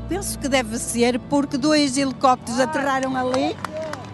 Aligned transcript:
Eu 0.00 0.08
penso 0.08 0.38
que 0.38 0.48
deve 0.48 0.78
ser 0.78 1.18
porque 1.18 1.58
dois 1.58 1.98
helicópteros 1.98 2.58
aterraram 2.58 3.14
ali. 3.16 3.54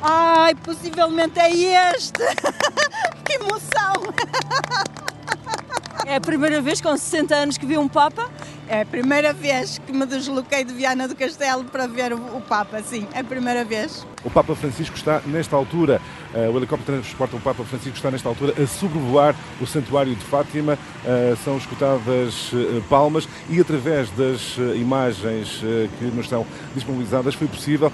Ai, 0.03 0.53
possivelmente 0.57 1.39
é 1.39 1.49
este! 1.95 2.25
que 3.25 3.35
emoção! 3.35 4.13
É 6.05 6.17
a 6.17 6.21
primeira 6.21 6.61
vez 6.61 6.81
com 6.81 6.97
60 6.97 7.35
anos 7.35 7.57
que 7.57 7.65
vi 7.65 7.79
um 7.79 7.89
Papa? 7.89 8.29
É 8.69 8.83
a 8.83 8.87
primeira 8.87 9.33
vez 9.33 9.79
que 9.79 9.93
me 9.93 10.05
desloquei 10.07 10.65
de 10.65 10.75
Viana 10.75 11.07
do 11.07 11.15
Castelo 11.15 11.65
para 11.65 11.87
ver 11.87 12.13
o, 12.13 12.41
Papa, 12.41 12.83
sim, 12.83 13.07
é 13.13 13.21
a 13.21 13.25
primeira 13.25 13.65
vez. 13.65 14.05
O 14.27 14.31
Papa 14.31 14.57
Francisco 14.57 14.97
está 14.97 15.23
nesta 15.25 15.55
altura, 15.55 16.01
uh, 16.35 16.51
o 16.51 16.57
helicóptero 16.57 17.01
transporta 17.01 17.37
o 17.37 17.41
Papa 17.41 17.63
Francisco 17.63 17.97
está 17.97 18.11
nesta 18.11 18.29
altura 18.29 18.61
a 18.61 18.67
sobrevoar 18.67 19.37
o 19.61 19.67
Santuário 19.69 20.17
de 20.17 20.25
Fátima. 20.25 20.77
Uh, 21.05 21.37
são 21.45 21.57
escutadas 21.57 22.53
uh, 22.53 22.83
palmas 22.89 23.29
e 23.49 23.61
através 23.61 24.11
das 24.11 24.57
imagens 24.75 25.61
que 25.99 26.07
nos 26.07 26.25
estão 26.25 26.45
disponibilizadas 26.75 27.37
foi 27.37 27.47
possível 27.47 27.93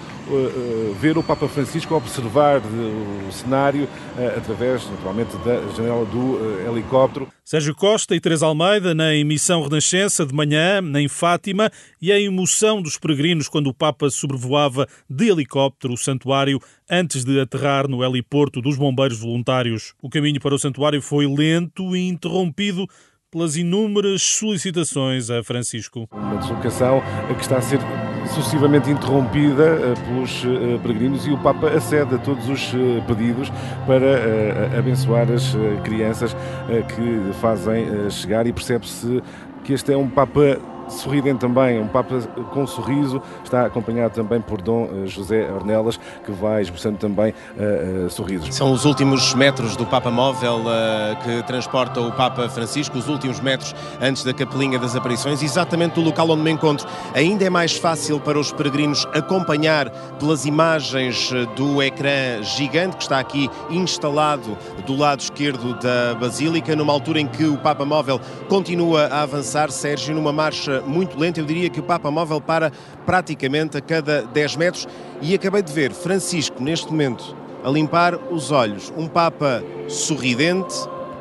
ver 0.98 1.18
o 1.18 1.22
Papa 1.22 1.46
Francisco 1.48 1.94
observar 1.94 2.60
o 2.60 3.30
cenário 3.30 3.86
através, 4.36 4.88
naturalmente, 4.88 5.36
da 5.38 5.60
janela 5.76 6.06
do 6.06 6.38
helicóptero. 6.66 7.28
Sérgio 7.44 7.74
Costa 7.74 8.14
e 8.14 8.20
Teresa 8.20 8.46
Almeida 8.46 8.94
na 8.94 9.14
emissão 9.14 9.62
Renascença 9.62 10.24
de 10.24 10.32
manhã 10.34 10.80
em 10.96 11.08
Fátima, 11.08 11.70
e 12.00 12.10
a 12.10 12.18
emoção 12.18 12.80
dos 12.80 12.96
peregrinos 12.96 13.48
quando 13.48 13.66
o 13.66 13.74
Papa 13.74 14.08
sobrevoava 14.08 14.88
de 15.10 15.28
helicóptero 15.28 15.92
o 15.92 15.98
santuário 15.98 16.21
antes 16.90 17.24
de 17.24 17.40
aterrar 17.40 17.88
no 17.88 18.04
heliporto 18.04 18.60
dos 18.60 18.76
bombeiros 18.76 19.18
voluntários. 19.18 19.94
O 20.02 20.08
caminho 20.08 20.40
para 20.40 20.54
o 20.54 20.58
santuário 20.58 21.00
foi 21.00 21.26
lento 21.26 21.96
e 21.96 22.08
interrompido 22.08 22.86
pelas 23.32 23.56
inúmeras 23.56 24.22
solicitações 24.22 25.30
a 25.30 25.42
Francisco. 25.42 26.06
Uma 26.12 26.36
deslocação 26.36 27.02
que 27.34 27.40
está 27.40 27.56
a 27.56 27.62
ser 27.62 27.80
sucessivamente 28.26 28.90
interrompida 28.90 29.64
eh, 29.64 29.94
pelos 30.06 30.44
eh, 30.44 30.78
peregrinos 30.82 31.26
e 31.26 31.30
o 31.30 31.38
Papa 31.38 31.68
acede 31.68 32.14
a 32.14 32.18
todos 32.18 32.46
os 32.48 32.72
eh, 32.74 33.02
pedidos 33.06 33.50
para 33.86 34.78
abençoar 34.78 35.30
as 35.30 35.56
crianças 35.82 36.36
que 36.94 37.32
fazem 37.40 38.10
chegar 38.10 38.46
e 38.46 38.52
percebe-se 38.52 39.22
que 39.64 39.72
este 39.72 39.92
é 39.92 39.96
um 39.96 40.08
Papa 40.08 40.58
sorridente 40.88 41.38
também, 41.38 41.80
um 41.80 41.88
Papa 41.88 42.20
com 42.52 42.62
um 42.62 42.66
sorriso, 42.66 43.20
está 43.44 43.66
acompanhado 43.66 44.14
também 44.14 44.40
por 44.40 44.60
Dom 44.60 44.88
eh, 44.92 45.06
José 45.06 45.50
Ornelas, 45.50 45.98
que 46.24 46.32
vai 46.32 46.62
esboçando 46.62 46.98
também 46.98 47.32
uh, 47.56 48.06
uh, 48.06 48.10
sorrisos. 48.10 48.54
São 48.54 48.72
os 48.72 48.84
últimos 48.84 49.34
metros 49.34 49.76
do 49.76 49.84
Papa 49.86 50.10
Móvel 50.10 50.60
uh, 50.60 51.22
que 51.22 51.42
transporta 51.46 52.00
o 52.00 52.12
Papa 52.12 52.48
Francisco, 52.48 52.98
os 52.98 53.08
últimos 53.08 53.40
metros 53.40 53.74
antes 54.00 54.24
da 54.24 54.32
Capelinha 54.32 54.78
das 54.78 54.94
Aparições, 54.94 55.42
exatamente 55.42 55.94
do 55.94 56.00
local 56.00 56.30
onde 56.30 56.42
me 56.42 56.50
encontro. 56.50 56.86
Ainda 57.14 57.44
é 57.44 57.50
mais 57.50 57.76
fácil 57.76 58.20
para 58.20 58.38
os 58.38 58.52
peregrinos 58.52 59.06
acompanhar 59.12 59.90
pelas 60.18 60.44
imagens 60.44 61.30
do 61.56 61.82
ecrã 61.82 62.42
gigante 62.42 62.96
que 62.96 63.02
está 63.02 63.18
aqui 63.18 63.50
instalado 63.70 64.56
do 64.86 64.96
lado 64.96 65.20
esquerdo 65.20 65.74
da 65.74 66.14
Basílica, 66.14 66.76
numa 66.76 66.92
altura 66.92 67.20
em 67.20 67.26
que 67.26 67.44
o 67.44 67.56
Papa 67.56 67.84
Móvel 67.84 68.20
continua 68.48 69.06
a 69.06 69.22
avançar, 69.22 69.70
Sérgio, 69.70 70.14
numa 70.14 70.32
marcha 70.32 70.71
muito 70.80 71.18
lenta. 71.18 71.40
Eu 71.40 71.44
diria 71.44 71.68
que 71.68 71.80
o 71.80 71.82
Papa 71.82 72.10
Móvel 72.10 72.40
para 72.40 72.72
praticamente 73.04 73.76
a 73.76 73.80
cada 73.80 74.22
10 74.22 74.56
metros. 74.56 74.88
E 75.20 75.34
acabei 75.34 75.62
de 75.62 75.72
ver 75.72 75.92
Francisco, 75.92 76.62
neste 76.62 76.88
momento, 76.88 77.36
a 77.64 77.70
limpar 77.70 78.16
os 78.30 78.50
olhos. 78.50 78.92
Um 78.96 79.06
Papa 79.06 79.62
sorridente, 79.88 80.74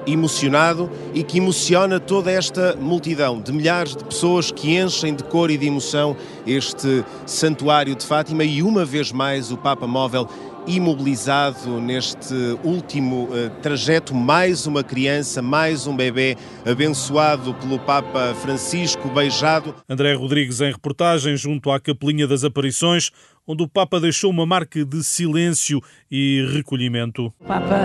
emocionado 0.06 0.90
e 1.14 1.24
que 1.24 1.38
emociona 1.38 2.00
toda 2.00 2.32
esta 2.32 2.76
multidão 2.76 3.40
de 3.40 3.52
milhares 3.52 3.96
de 3.96 4.04
pessoas 4.04 4.52
que 4.52 4.76
enchem 4.78 5.14
de 5.14 5.24
cor 5.24 5.52
e 5.52 5.58
de 5.58 5.68
emoção 5.68 6.16
este 6.46 7.04
santuário 7.26 7.96
de 7.96 8.06
Fátima 8.06 8.44
e 8.44 8.64
uma 8.64 8.84
vez 8.84 9.12
mais 9.12 9.52
o 9.52 9.58
Papa 9.58 9.86
Móvel 9.86 10.28
imobilizado 10.68 11.80
neste 11.80 12.34
último 12.64 13.26
uh, 13.26 13.50
trajeto, 13.62 14.14
mais 14.14 14.66
uma 14.66 14.84
criança, 14.84 15.42
mais 15.42 15.88
um 15.88 15.96
bebê 15.96 16.38
abençoado 16.66 17.54
pelo 17.56 17.80
Papa 17.80 18.34
Francisco, 18.36 19.10
beijado. 19.10 19.76
André 19.90 20.14
Rodrigues 20.14 20.62
em 20.62 20.72
reportagem 20.72 21.36
junto 21.36 21.72
à 21.72 21.80
Capelinha 21.80 22.28
das 22.28 22.44
Aparições, 22.44 23.12
onde 23.48 23.64
o 23.64 23.68
Papa 23.68 24.00
deixou 24.00 24.30
uma 24.30 24.46
marca 24.46 24.86
de 24.86 25.04
silêncio 25.04 25.82
e 26.10 26.48
recolhimento. 26.54 27.34
O 27.40 27.46
Papa 27.46 27.78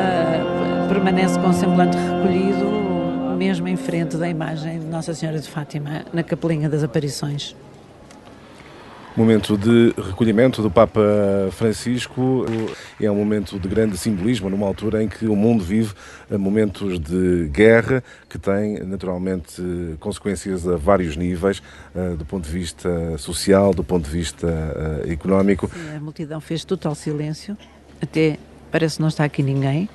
permanece 0.89 1.39
com 1.39 1.53
semblante 1.53 1.97
recolhido, 1.97 3.37
mesmo 3.37 3.69
em 3.69 3.77
frente 3.77 4.17
da 4.17 4.29
imagem 4.29 4.81
de 4.81 4.87
Nossa 4.87 5.15
Senhora 5.15 5.39
de 5.39 5.49
Fátima, 5.49 6.05
na 6.13 6.23
Capelinha 6.23 6.69
das 6.69 6.83
Aparições 6.83 7.57
momento 9.17 9.57
de 9.57 9.95
recolhimento 10.01 10.61
do 10.61 10.71
Papa 10.71 11.01
Francisco. 11.53 12.45
É 13.01 13.11
um 13.11 13.15
momento 13.15 13.59
de 13.59 13.67
grande 13.67 13.97
simbolismo, 13.97 14.51
numa 14.51 14.67
altura 14.67 15.03
em 15.03 15.09
que 15.09 15.27
o 15.27 15.35
mundo 15.35 15.65
vive 15.65 15.95
momentos 16.31 16.99
de 16.99 17.49
guerra 17.51 18.05
que 18.29 18.39
têm, 18.39 18.79
naturalmente, 18.81 19.63
consequências 19.99 20.69
a 20.69 20.77
vários 20.77 21.17
níveis, 21.17 21.63
eh, 21.95 22.11
do 22.11 22.25
ponto 22.25 22.45
de 22.45 22.51
vista 22.51 23.17
social, 23.17 23.73
do 23.73 23.83
ponto 23.83 24.05
de 24.05 24.11
vista 24.11 24.47
eh, 25.07 25.13
económico. 25.13 25.71
A 25.95 26.01
multidão 26.01 26.41
fez 26.41 26.65
total 26.65 26.95
silêncio, 26.95 27.57
até 28.03 28.39
parece 28.71 29.01
não 29.01 29.09
estar 29.09 29.25
aqui 29.25 29.43
ninguém, 29.43 29.89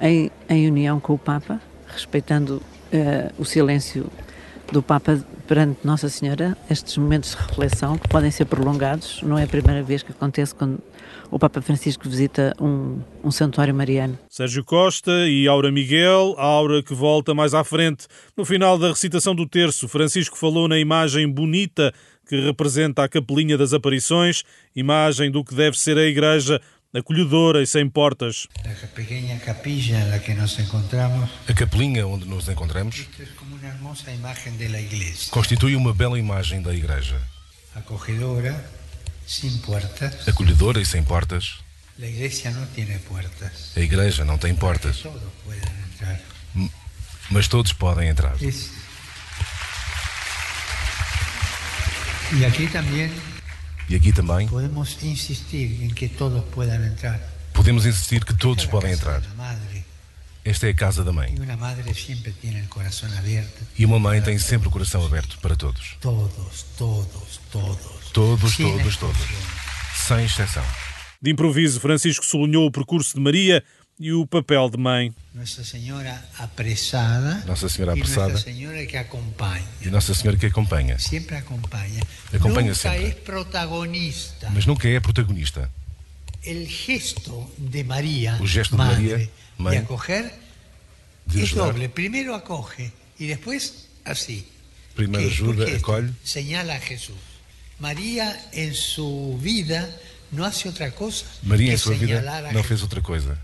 em, 0.00 0.30
em 0.48 0.68
união 0.68 1.00
com 1.00 1.14
o 1.14 1.18
Papa, 1.18 1.60
respeitando 1.86 2.62
uh, 2.92 3.32
o 3.38 3.44
silêncio 3.44 4.06
do 4.72 4.82
Papa 4.82 5.22
perante 5.48 5.78
Nossa 5.82 6.10
Senhora, 6.10 6.56
estes 6.70 6.98
momentos 6.98 7.30
de 7.30 7.36
reflexão 7.38 7.96
que 7.96 8.06
podem 8.06 8.30
ser 8.30 8.44
prolongados, 8.44 9.22
não 9.22 9.38
é 9.38 9.44
a 9.44 9.46
primeira 9.46 9.82
vez 9.82 10.02
que 10.02 10.12
acontece 10.12 10.54
quando 10.54 10.78
o 11.30 11.38
Papa 11.38 11.62
Francisco 11.62 12.06
visita 12.06 12.54
um, 12.60 13.00
um 13.24 13.30
santuário 13.30 13.74
mariano. 13.74 14.18
Sérgio 14.28 14.62
Costa 14.62 15.26
e 15.26 15.48
Aura 15.48 15.72
Miguel, 15.72 16.34
Aura 16.36 16.82
que 16.82 16.92
volta 16.92 17.34
mais 17.34 17.54
à 17.54 17.64
frente. 17.64 18.06
No 18.36 18.44
final 18.44 18.78
da 18.78 18.88
recitação 18.88 19.34
do 19.34 19.48
terço, 19.48 19.88
Francisco 19.88 20.36
falou 20.36 20.68
na 20.68 20.78
imagem 20.78 21.26
bonita 21.26 21.94
que 22.28 22.38
representa 22.38 23.02
a 23.02 23.08
Capelinha 23.08 23.56
das 23.56 23.72
Aparições, 23.72 24.44
imagem 24.76 25.30
do 25.30 25.42
que 25.42 25.54
deve 25.54 25.78
ser 25.78 25.96
a 25.96 26.04
Igreja 26.04 26.60
acolhedora 26.94 27.62
e 27.62 27.66
sem 27.66 27.88
portas. 27.88 28.46
A 28.64 28.86
pequena 28.88 29.38
capilla 29.40 30.04
na 30.06 30.18
que 30.18 30.34
nos 30.34 30.58
encontramos. 30.58 31.30
A 31.46 31.52
capelinha 31.52 32.06
onde 32.06 32.24
nos 32.26 32.48
encontramos 32.48 33.06
constitui 35.30 35.76
uma 35.76 35.92
bela 35.92 36.18
imagem 36.18 36.62
da 36.62 36.74
igreja. 36.74 37.20
Acolhedora, 37.74 38.64
sem 39.26 39.56
portas. 39.58 40.26
Acolhedora 40.28 40.80
e 40.80 40.86
sem 40.86 41.02
portas. 41.02 41.58
A 42.00 42.06
igreja 42.06 42.50
não 42.50 42.66
tem 42.66 42.98
portas. 42.98 43.72
A 43.76 43.80
igreja 43.80 44.24
não 44.24 44.38
tem 44.38 44.54
portas. 44.54 45.02
Mas 47.30 47.48
todos 47.48 47.72
podem 47.72 48.08
entrar. 48.08 48.36
E 52.30 52.44
aqui 52.44 52.68
também 52.68 53.10
e 53.88 53.96
aqui 53.96 54.12
também 54.12 54.46
podemos 54.46 55.02
insistir 55.02 55.82
em 55.82 55.88
que 55.88 56.08
todos 56.08 56.44
possam 56.44 56.84
entrar. 56.84 57.20
Podemos 57.52 57.86
insistir 57.86 58.24
que 58.24 58.34
todos 58.34 58.66
podem 58.66 58.92
entrar. 58.92 59.22
Esta 60.44 60.66
é 60.66 60.70
a 60.70 60.74
casa 60.74 61.02
da 61.02 61.12
mãe. 61.12 61.34
E 63.76 63.84
uma 63.84 63.98
mãe 63.98 64.22
tem 64.22 64.38
sempre 64.38 64.68
o 64.68 64.70
coração 64.70 65.04
aberto 65.04 65.38
para 65.40 65.56
todos. 65.56 65.96
Todos, 66.00 66.62
todos, 66.76 67.40
todos. 67.50 68.10
Todos, 68.12 68.56
todos, 68.56 68.96
todos. 68.96 69.16
Sem 70.06 70.24
exceção. 70.24 70.64
De 71.20 71.32
improviso, 71.32 71.80
Francisco 71.80 72.24
sublinhou 72.24 72.66
o 72.66 72.70
percurso 72.70 73.14
de 73.14 73.20
Maria 73.20 73.64
e 73.98 74.12
o 74.12 74.26
papel 74.26 74.70
de 74.70 74.78
mãe. 74.78 75.12
Nossa 75.34 75.64
Senhora 75.64 76.24
apressada. 76.38 77.42
Nossa 77.46 77.68
Senhora 77.68 77.92
apressada. 77.92 78.30
E 78.30 78.32
Nossa 78.32 78.44
Senhora 78.44 78.86
que 78.86 78.96
acompanha. 78.96 79.68
E 79.80 79.90
Nossa 79.90 80.14
Senhora 80.14 80.38
que 80.38 80.46
acompanha. 80.46 80.98
Sempre 80.98 81.36
acompanha. 81.36 82.00
Acompanha 82.32 82.68
nunca 82.68 82.74
sempre. 82.74 83.06
é 83.06 83.10
protagonista. 83.10 84.50
Mas 84.50 84.66
nunca 84.66 84.88
é 84.88 85.00
protagonista. 85.00 85.70
O 86.46 86.66
gesto 86.66 87.50
de 87.58 87.82
Maria. 87.82 88.38
O 88.40 88.46
gesto 88.46 88.70
de 88.72 88.76
Maria, 88.76 89.30
mãe, 89.58 89.78
de 89.78 89.84
acoger, 89.84 90.32
de 91.26 91.42
é 91.42 91.46
doble. 91.46 91.88
Primeiro 91.88 92.32
acoge 92.32 92.92
e 93.18 93.26
depois 93.26 93.88
assim. 94.04 94.44
Primeiro 94.94 95.26
ajuda, 95.26 95.76
acolhe. 95.76 96.14
Señala 96.24 96.74
a 96.74 96.78
Jesus. 96.78 97.18
Maria 97.78 98.36
em 98.52 98.72
sua 98.72 99.36
vida 99.38 100.00
não 100.32 100.44
faz 100.44 100.64
outra 100.64 100.90
coisa. 100.90 101.24
Maria 101.42 101.72
em 101.72 101.76
sua 101.76 101.94
vida 101.94 102.22
não 102.52 102.62
fez 102.62 102.82
outra 102.82 103.00
coisa 103.00 103.38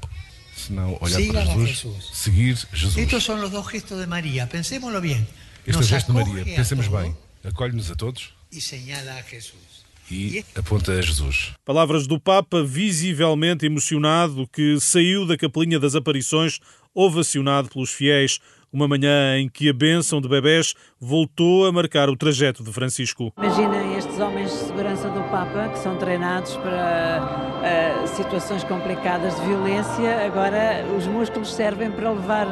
senão 0.56 0.96
olhar 1.00 1.16
Siga 1.16 1.32
para 1.32 1.44
Jesus, 1.44 1.68
Jesus, 1.68 2.10
seguir 2.12 2.58
Jesus. 2.72 2.96
Estes 2.96 3.22
são 3.24 3.42
os 3.42 3.50
dois 3.50 3.66
gestos 3.70 4.00
de 4.00 4.06
Maria, 4.06 4.46
pensémoslo 4.46 5.00
bem. 5.00 5.26
Este 5.66 5.76
é 5.76 5.80
o 5.80 5.82
gesto 5.82 6.12
de 6.12 6.12
Maria, 6.12 6.44
pensemos 6.44 6.88
bem. 6.88 7.16
Acolhe-nos 7.44 7.90
a 7.90 7.94
todos 7.94 8.32
e 8.50 8.60
señala 8.60 9.12
a 9.12 9.22
Jesus. 9.22 9.84
E 10.10 10.44
aponta 10.54 10.92
a 10.92 11.00
Jesus. 11.00 11.52
Palavras 11.64 12.06
do 12.06 12.20
Papa, 12.20 12.62
visivelmente 12.62 13.64
emocionado, 13.64 14.46
que 14.52 14.78
saiu 14.78 15.26
da 15.26 15.36
Capelinha 15.36 15.80
das 15.80 15.94
Aparições, 15.94 16.60
ovacionado 16.94 17.68
pelos 17.70 17.90
fiéis. 17.90 18.38
uma 18.70 18.88
manhã 18.88 19.38
em 19.38 19.48
que 19.48 19.68
a 19.68 19.72
bênção 19.72 20.20
de 20.20 20.28
bebés 20.28 20.74
voltou 21.00 21.64
a 21.64 21.70
marcar 21.70 22.10
o 22.10 22.16
trajeto 22.16 22.64
de 22.64 22.72
Francisco. 22.72 23.32
Imagina 23.38 23.96
estes 23.96 24.18
homens 24.18 24.50
de 24.50 24.58
segurança 24.58 25.08
do 25.10 25.22
Papa, 25.30 25.68
que 25.68 25.78
são 25.78 25.96
treinados 25.96 26.56
para 26.56 27.53
uh, 27.64 28.06
situações 28.08 28.62
complicadas 28.64 29.34
de 29.36 29.46
violência, 29.46 30.26
agora 30.26 30.84
os 30.96 31.06
músculos 31.06 31.52
servem 31.54 31.90
para 31.90 32.10
levar 32.10 32.46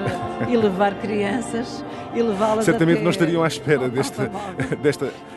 e 0.49 0.57
levar 0.57 0.95
crianças 0.95 1.85
e 2.15 2.23
levá-las 2.23 2.65
Certamente 2.65 2.97
até 2.97 3.05
não 3.05 3.11
estariam 3.11 3.43
à 3.43 3.47
espera 3.47 3.89
desta, 3.89 4.31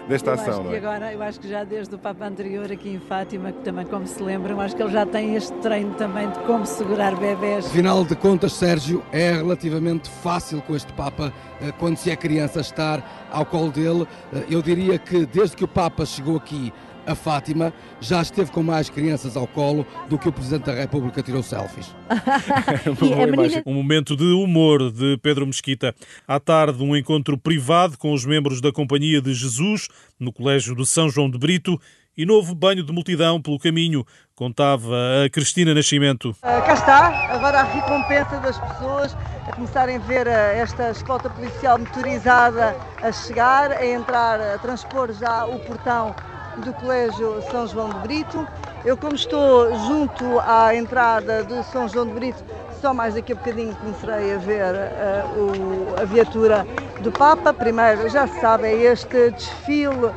desta 0.07 0.29
eu 0.29 0.33
ação, 0.33 0.63
não 0.63 0.73
é? 0.73 0.77
Agora, 0.77 1.13
eu 1.13 1.21
acho 1.21 1.39
que 1.39 1.47
já 1.47 1.63
desde 1.63 1.95
o 1.95 1.97
Papa 1.97 2.25
anterior 2.25 2.71
aqui 2.71 2.89
em 2.89 2.99
Fátima, 2.99 3.51
que 3.51 3.59
também 3.59 3.85
como 3.85 4.05
se 4.05 4.21
lembram, 4.21 4.59
acho 4.59 4.75
que 4.75 4.83
ele 4.83 4.91
já 4.91 5.05
tem 5.05 5.35
este 5.35 5.53
treino 5.59 5.93
também 5.95 6.29
de 6.29 6.39
como 6.39 6.65
segurar 6.65 7.15
bebés. 7.15 7.65
Afinal 7.67 8.03
de 8.03 8.15
contas, 8.15 8.53
Sérgio, 8.53 9.03
é 9.11 9.31
relativamente 9.31 10.09
fácil 10.09 10.61
com 10.61 10.75
este 10.75 10.91
Papa, 10.93 11.31
eh, 11.61 11.71
quando 11.79 11.97
se 11.97 12.11
é 12.11 12.15
criança, 12.15 12.59
estar 12.59 13.27
ao 13.31 13.45
colo 13.45 13.71
dele. 13.71 14.07
Eh, 14.33 14.45
eu 14.49 14.61
diria 14.61 14.97
que 14.99 15.25
desde 15.25 15.55
que 15.55 15.63
o 15.63 15.67
Papa 15.67 16.05
chegou 16.05 16.37
aqui 16.37 16.73
a 17.05 17.15
Fátima, 17.15 17.73
já 17.99 18.21
esteve 18.21 18.51
com 18.51 18.63
mais 18.63 18.89
crianças 18.89 19.37
ao 19.37 19.47
colo 19.47 19.85
do 20.09 20.17
que 20.17 20.27
o 20.27 20.31
Presidente 20.31 20.65
da 20.65 20.73
República 20.73 21.21
tirou 21.21 21.43
selfies. 21.43 21.93
Um 23.65 23.73
momento 23.73 24.15
de 24.15 24.25
humor 24.25 24.91
de 24.91 25.17
Pedro 25.21 25.45
Mesquita. 25.45 25.93
À 26.27 26.39
tarde, 26.39 26.83
um 26.83 26.95
encontro 26.95 27.37
privado 27.37 27.97
com 27.97 28.13
os 28.13 28.25
membros 28.25 28.61
da 28.61 28.71
Companhia 28.71 29.21
de 29.21 29.33
Jesus 29.33 29.87
no 30.19 30.31
Colégio 30.31 30.75
de 30.75 30.85
São 30.85 31.09
João 31.09 31.29
de 31.29 31.37
Brito 31.37 31.79
e 32.17 32.25
novo 32.25 32.55
banho 32.55 32.83
de 32.83 32.93
multidão 32.93 33.41
pelo 33.41 33.59
caminho, 33.59 34.05
contava 34.35 34.95
a 35.25 35.29
Cristina 35.29 35.73
Nascimento. 35.73 36.29
Uh, 36.29 36.65
cá 36.65 36.73
está, 36.73 37.33
agora 37.33 37.59
a 37.59 37.63
recompensa 37.63 38.39
das 38.39 38.57
pessoas 38.57 39.13
a 39.47 39.53
começarem 39.53 39.97
a 39.97 39.99
ver 39.99 40.25
uh, 40.25 40.29
esta 40.29 40.91
escolta 40.91 41.29
policial 41.29 41.77
motorizada 41.77 42.75
a 43.01 43.11
chegar, 43.11 43.71
a 43.71 43.85
entrar, 43.85 44.39
a 44.39 44.57
transpor 44.59 45.11
já 45.13 45.45
o 45.45 45.59
portão 45.59 46.15
do 46.57 46.73
Colégio 46.73 47.41
São 47.51 47.67
João 47.67 47.89
de 47.89 47.99
Brito. 47.99 48.47
Eu, 48.83 48.95
como 48.95 49.15
estou 49.15 49.73
junto 49.87 50.39
à 50.39 50.75
entrada 50.75 51.43
do 51.43 51.63
São 51.63 51.87
João 51.87 52.05
de 52.05 52.13
Brito, 52.13 52.43
só 52.81 52.93
mais 52.93 53.15
daqui 53.15 53.33
a 53.33 53.35
bocadinho 53.35 53.75
começarei 53.75 54.35
a 54.35 54.37
ver 54.37 54.75
uh, 54.75 55.39
o, 55.39 56.01
a 56.01 56.05
viatura 56.05 56.65
do 57.01 57.11
Papa. 57.11 57.53
Primeiro, 57.53 58.07
já 58.09 58.27
se 58.27 58.39
sabe, 58.39 58.67
é 58.67 58.91
este 58.91 59.31
desfile 59.31 60.11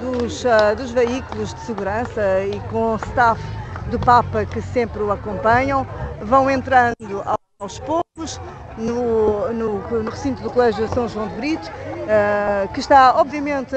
dos, 0.00 0.44
uh, 0.44 0.76
dos 0.76 0.90
veículos 0.90 1.54
de 1.54 1.60
segurança 1.60 2.42
e 2.44 2.60
com 2.70 2.94
o 2.94 2.96
staff 2.96 3.40
do 3.90 3.98
Papa 3.98 4.44
que 4.44 4.60
sempre 4.60 5.02
o 5.02 5.12
acompanham. 5.12 5.86
Vão 6.22 6.50
entrando 6.50 7.22
aos 7.60 7.78
poucos 7.78 8.40
no, 8.76 9.52
no, 9.52 10.02
no 10.02 10.10
recinto 10.10 10.42
do 10.42 10.50
Colégio 10.50 10.88
São 10.88 11.08
João 11.08 11.28
de 11.28 11.34
Brito, 11.36 11.68
uh, 11.68 12.68
que 12.72 12.80
está, 12.80 13.14
obviamente, 13.16 13.76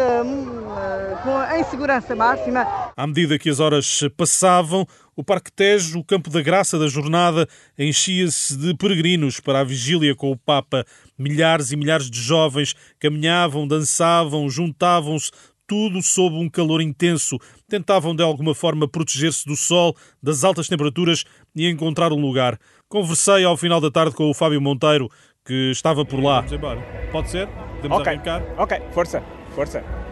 uh, 0.84 1.56
em 1.60 1.64
segurança 1.64 2.16
máxima. 2.16 2.66
À 2.96 3.08
medida 3.08 3.40
que 3.40 3.50
as 3.50 3.60
horas 3.60 4.02
passavam, 4.18 4.86
o 5.16 5.24
Parque 5.24 5.52
Tejo, 5.52 6.00
o 6.00 6.04
campo 6.04 6.30
da 6.30 6.42
graça 6.42 6.78
da 6.78 6.88
jornada, 6.88 7.48
enchia-se 7.78 8.58
de 8.58 8.76
peregrinos 8.76 9.40
para 9.40 9.60
a 9.60 9.64
vigília 9.64 10.16
com 10.16 10.32
o 10.32 10.38
Papa. 10.38 10.86
Milhares 11.18 11.72
e 11.72 11.76
milhares 11.76 12.10
de 12.10 12.20
jovens 12.20 12.76
caminhavam, 13.00 13.68
dançavam, 13.68 14.50
juntavam-se, 14.50 15.32
tudo 15.68 16.02
sob 16.02 16.36
um 16.36 16.50
calor 16.50 16.82
intenso. 16.82 17.38
Tentavam 17.68 18.16
de 18.16 18.22
alguma 18.22 18.54
forma 18.54 18.88
proteger-se 18.88 19.46
do 19.46 19.56
sol, 19.56 19.96
das 20.22 20.44
altas 20.44 20.68
temperaturas 20.68 21.24
e 21.56 21.68
encontrar 21.70 22.12
um 22.12 22.20
lugar. 22.20 22.60
Conversei 22.90 23.44
ao 23.44 23.58
final 23.58 23.80
da 23.80 23.90
tarde 23.90 24.16
com 24.16 24.30
o 24.30 24.34
Fábio 24.34 24.62
Monteiro, 24.62 25.10
que 25.46 25.72
estava 25.72 26.06
por 26.06 26.22
lá. 26.22 26.38
Vamos 26.38 26.54
embora. 26.54 26.82
Pode 27.12 27.30
ser? 27.30 27.48
Podemos 27.76 28.00
Ok. 28.00 28.14
arrancar? 28.14 28.44
Ok, 28.58 28.82
força, 28.94 29.24
força. 29.56 30.03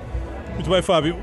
Muito 0.62 0.70
bem, 0.70 0.82
Fábio. 0.84 1.18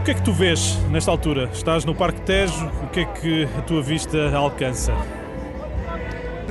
O 0.00 0.04
que 0.04 0.10
é 0.10 0.14
que 0.14 0.22
tu 0.22 0.32
vês 0.32 0.76
nesta 0.90 1.08
altura? 1.08 1.48
Estás 1.52 1.84
no 1.84 1.94
Parque 1.94 2.20
Tejo, 2.22 2.66
o 2.82 2.88
que 2.88 3.00
é 3.02 3.04
que 3.04 3.48
a 3.56 3.62
tua 3.62 3.80
vista 3.80 4.36
alcança? 4.36 4.92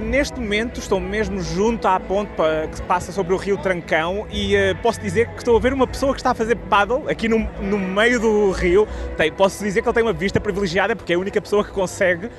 Neste 0.02 0.40
momento 0.40 0.80
estou 0.80 1.02
mesmo 1.02 1.42
junto 1.42 1.86
à 1.86 2.00
ponte 2.00 2.32
que 2.74 2.82
passa 2.84 3.12
sobre 3.12 3.34
o 3.34 3.38
rio 3.38 3.58
Trancão 3.58 4.26
e 4.32 4.56
eh, 4.56 4.74
posso 4.76 5.02
dizer 5.02 5.28
que 5.32 5.40
estou 5.40 5.58
a 5.58 5.60
ver 5.60 5.74
uma 5.74 5.86
pessoa 5.86 6.14
que 6.14 6.20
está 6.22 6.32
a 6.32 6.34
fazer 6.34 6.56
paddle 6.56 7.10
aqui 7.10 7.28
no, 7.28 7.40
no 7.62 7.78
meio 7.78 8.22
do 8.22 8.52
rio. 8.52 8.88
Tem, 9.18 9.30
posso 9.30 9.62
dizer 9.62 9.82
que 9.82 9.90
ele 9.90 9.94
tem 9.94 10.04
uma 10.04 10.14
vista 10.14 10.40
privilegiada 10.40 10.96
porque 10.96 11.12
é 11.12 11.18
a 11.18 11.20
única 11.20 11.42
pessoa 11.42 11.62
que 11.62 11.72
consegue. 11.72 12.30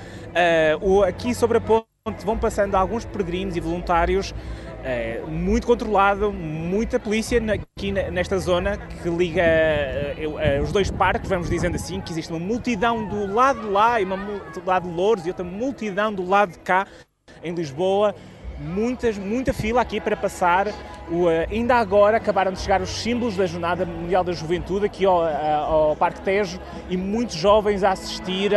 O- 0.80 1.02
aqui 1.02 1.34
sobre 1.34 1.58
a 1.58 1.60
ponte 1.60 1.84
vão 2.24 2.38
passando 2.38 2.74
alguns 2.74 3.04
peregrinos 3.04 3.54
e 3.54 3.60
voluntários 3.60 4.34
eh, 4.84 5.22
muito 5.26 5.66
controlado, 5.66 6.30
muita 6.30 7.00
polícia 7.00 7.40
aqui 7.50 7.90
nesta 7.90 8.38
zona 8.38 8.76
que 8.76 9.08
liga 9.08 9.40
eh, 9.42 10.14
eh, 10.40 10.60
os 10.62 10.72
dois 10.72 10.90
parques, 10.90 11.26
vamos 11.26 11.48
dizendo 11.48 11.76
assim, 11.76 12.02
que 12.02 12.12
existe 12.12 12.30
uma 12.30 12.38
multidão 12.38 13.08
do 13.08 13.32
lado 13.32 13.62
de 13.62 13.68
lá 13.68 13.98
e 13.98 14.04
uma 14.04 14.18
do 14.18 14.62
lado 14.66 14.86
de 14.86 14.94
Louros 14.94 15.24
e 15.24 15.30
outra 15.30 15.42
multidão 15.42 16.12
do 16.12 16.28
lado 16.28 16.52
de 16.52 16.58
cá 16.58 16.86
em 17.42 17.54
Lisboa. 17.54 18.14
Muitas, 18.58 19.16
muita 19.16 19.54
fila 19.54 19.80
aqui 19.80 20.00
para 20.00 20.16
passar. 20.16 20.68
O, 21.10 21.30
eh, 21.30 21.48
ainda 21.50 21.76
agora 21.76 22.18
acabaram 22.18 22.52
de 22.52 22.60
chegar 22.60 22.82
os 22.82 22.90
símbolos 22.90 23.36
da 23.38 23.46
Jornada 23.46 23.86
Mundial 23.86 24.22
da 24.22 24.32
Juventude 24.32 24.84
aqui 24.84 25.06
ao, 25.06 25.24
ao 25.24 25.96
Parque 25.96 26.20
Tejo 26.20 26.60
e 26.90 26.96
muitos 26.96 27.36
jovens 27.36 27.82
a 27.82 27.92
assistir, 27.92 28.52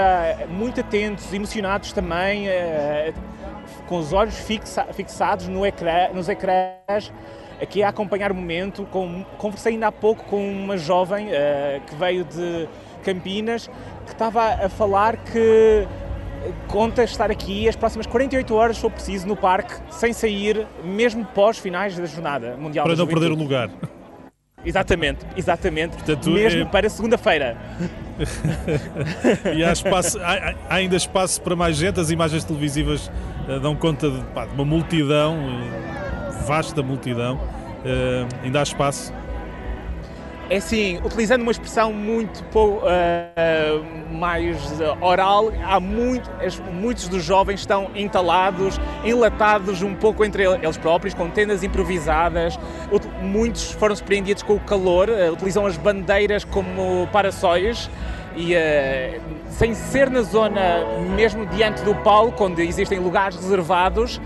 muito 0.50 0.82
atentos, 0.82 1.34
emocionados 1.34 1.94
também, 1.94 2.48
com 3.88 3.98
os 3.98 4.13
olhos 4.13 4.36
fixa- 4.38 4.86
fixados 4.94 5.48
no 5.48 5.66
ecrã, 5.66 6.10
nos 6.13 6.30
ecrãs, 6.30 7.12
aqui 7.62 7.81
a 7.81 7.89
acompanhar 7.89 8.31
o 8.31 8.36
momento. 8.36 8.86
Com, 8.92 9.24
conversei 9.38 9.74
ainda 9.74 9.88
há 9.88 9.92
pouco 9.92 10.24
com 10.25 10.38
uma 10.48 10.78
jovem 10.78 11.30
eh, 11.31 11.81
que 11.88 11.95
veio 11.95 12.24
de 12.24 12.68
Campinas 13.04 13.68
que 14.06 14.12
estava 14.12 14.66
a 14.66 14.69
falar 14.69 15.18
que 15.18 15.88
conta 16.68 17.04
estar 17.04 17.30
aqui 17.31 17.68
as 17.68 17.75
próximas 17.75 18.06
48 18.07 18.54
horas, 18.56 18.75
se 18.78 18.81
for 18.81 18.92
preciso, 18.92 19.28
no 19.28 19.36
parque, 19.36 19.74
sem 19.90 20.13
sair, 20.13 20.66
mesmo 20.83 21.25
pós 21.25 21.57
finais 21.57 21.98
da 21.98 22.06
Jornada 22.06 22.56
Mundial 22.57 22.86
Para 22.86 22.95
não 22.95 23.07
perder 23.07 23.31
o 23.31 23.36
lugar. 23.36 23.69
Exatamente, 24.66 25.25
exatamente. 25.38 25.92
Portanto, 25.95 26.30
mesmo 26.30 26.62
é- 26.62 26.66
para 26.66 26.90
segunda-feira. 26.90 27.57
E 29.56 29.64
há, 29.64 29.71
espaço, 29.71 30.19
há, 30.21 30.56
há 30.69 30.76
ainda 30.76 30.95
espaço 30.95 31.40
para 31.42 31.56
mais 31.56 31.76
gente. 31.78 32.00
As 32.00 32.09
imagens 32.09 32.44
televisivas 32.44 33.12
dão 33.61 33.75
conta 33.75 34.09
de, 34.09 34.19
pá, 34.33 34.45
de 34.45 34.54
uma 34.54 34.66
multidão, 34.66 35.37
eh, 35.37 36.44
vasta 36.45 36.83
multidão. 36.83 37.39
Eh, 37.85 38.25
ainda 38.44 38.59
há 38.59 38.63
espaço. 38.63 39.13
É 40.49 40.57
assim, 40.57 40.97
utilizando 41.04 41.42
uma 41.42 41.51
expressão 41.51 41.92
muito 41.92 42.42
ah, 42.85 43.81
mais 44.13 44.57
oral, 45.01 45.51
há 45.66 45.77
muito, 45.77 46.30
muitos 46.71 47.09
dos 47.09 47.21
jovens 47.21 47.59
estão 47.59 47.92
entalados, 47.94 48.80
enlatados 49.04 49.81
um 49.81 49.94
pouco 49.94 50.23
entre 50.23 50.44
el- 50.44 50.56
eles 50.56 50.77
próprios, 50.77 51.13
com 51.13 51.30
tendas 51.30 51.63
improvisadas. 51.63 52.57
Muitos 53.21 53.71
foram 53.73 53.94
surpreendidos 53.94 54.42
com 54.42 54.54
o 54.54 54.59
calor, 54.61 55.09
utilizam 55.33 55.66
as 55.66 55.75
bandeiras 55.75 56.45
como 56.45 57.07
paraçóis 57.11 57.89
e 58.38 58.56
ah, 58.56 59.20
sem 59.50 59.74
ser 59.74 60.10
na 60.10 60.22
zona 60.22 60.86
mesmo 61.16 61.46
diante 61.48 61.82
do 61.84 61.96
palco, 61.96 62.46
onde 62.46 62.62
existem 62.62 63.00
lugares 63.00 63.36
reservados, 63.36 64.22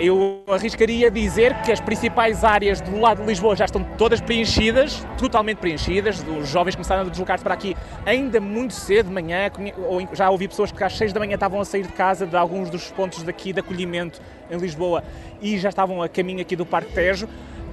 eu 0.00 0.42
arriscaria 0.48 1.08
dizer 1.10 1.54
que 1.62 1.70
as 1.70 1.80
principais 1.80 2.42
áreas 2.42 2.80
do 2.80 2.98
lado 2.98 3.20
de 3.20 3.28
Lisboa 3.28 3.54
já 3.54 3.66
estão 3.66 3.84
todas 3.96 4.20
preenchidas, 4.20 5.06
totalmente 5.16 5.58
preenchidas. 5.58 6.24
Os 6.26 6.48
jovens 6.48 6.74
começaram 6.74 7.02
a 7.02 7.08
deslocar-se 7.08 7.44
para 7.44 7.54
aqui 7.54 7.76
ainda 8.04 8.40
muito 8.40 8.74
cedo 8.74 9.06
de 9.06 9.12
manhã. 9.12 9.48
Já 10.12 10.28
ouvi 10.28 10.48
pessoas 10.48 10.72
que 10.72 10.82
às 10.82 10.96
6 10.96 11.12
da 11.12 11.20
manhã 11.20 11.34
estavam 11.34 11.60
a 11.60 11.64
sair 11.64 11.82
de 11.82 11.92
casa 11.92 12.26
de 12.26 12.36
alguns 12.36 12.68
dos 12.68 12.90
pontos 12.90 13.22
daqui 13.22 13.52
de 13.52 13.60
acolhimento 13.60 14.20
em 14.50 14.56
Lisboa 14.56 15.04
e 15.40 15.56
já 15.56 15.68
estavam 15.68 16.02
a 16.02 16.08
caminho 16.08 16.40
aqui 16.40 16.56
do 16.56 16.66
Parque 16.66 16.92
Tejo. 16.92 17.28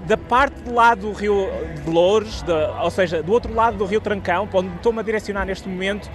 Da 0.09 0.17
parte 0.17 0.59
de 0.63 0.71
lá 0.71 0.95
do 0.95 1.11
Rio 1.11 1.47
de 1.85 1.87
Louros, 1.87 2.41
da- 2.41 2.81
ou 2.83 2.89
seja, 2.89 3.21
do 3.21 3.31
outro 3.31 3.53
lado 3.53 3.77
do 3.77 3.85
Rio 3.85 4.01
Trancão, 4.01 4.47
para 4.47 4.61
onde 4.61 4.75
estou-me 4.75 4.99
a 4.99 5.03
direcionar 5.03 5.45
neste 5.45 5.69
momento, 5.69 6.09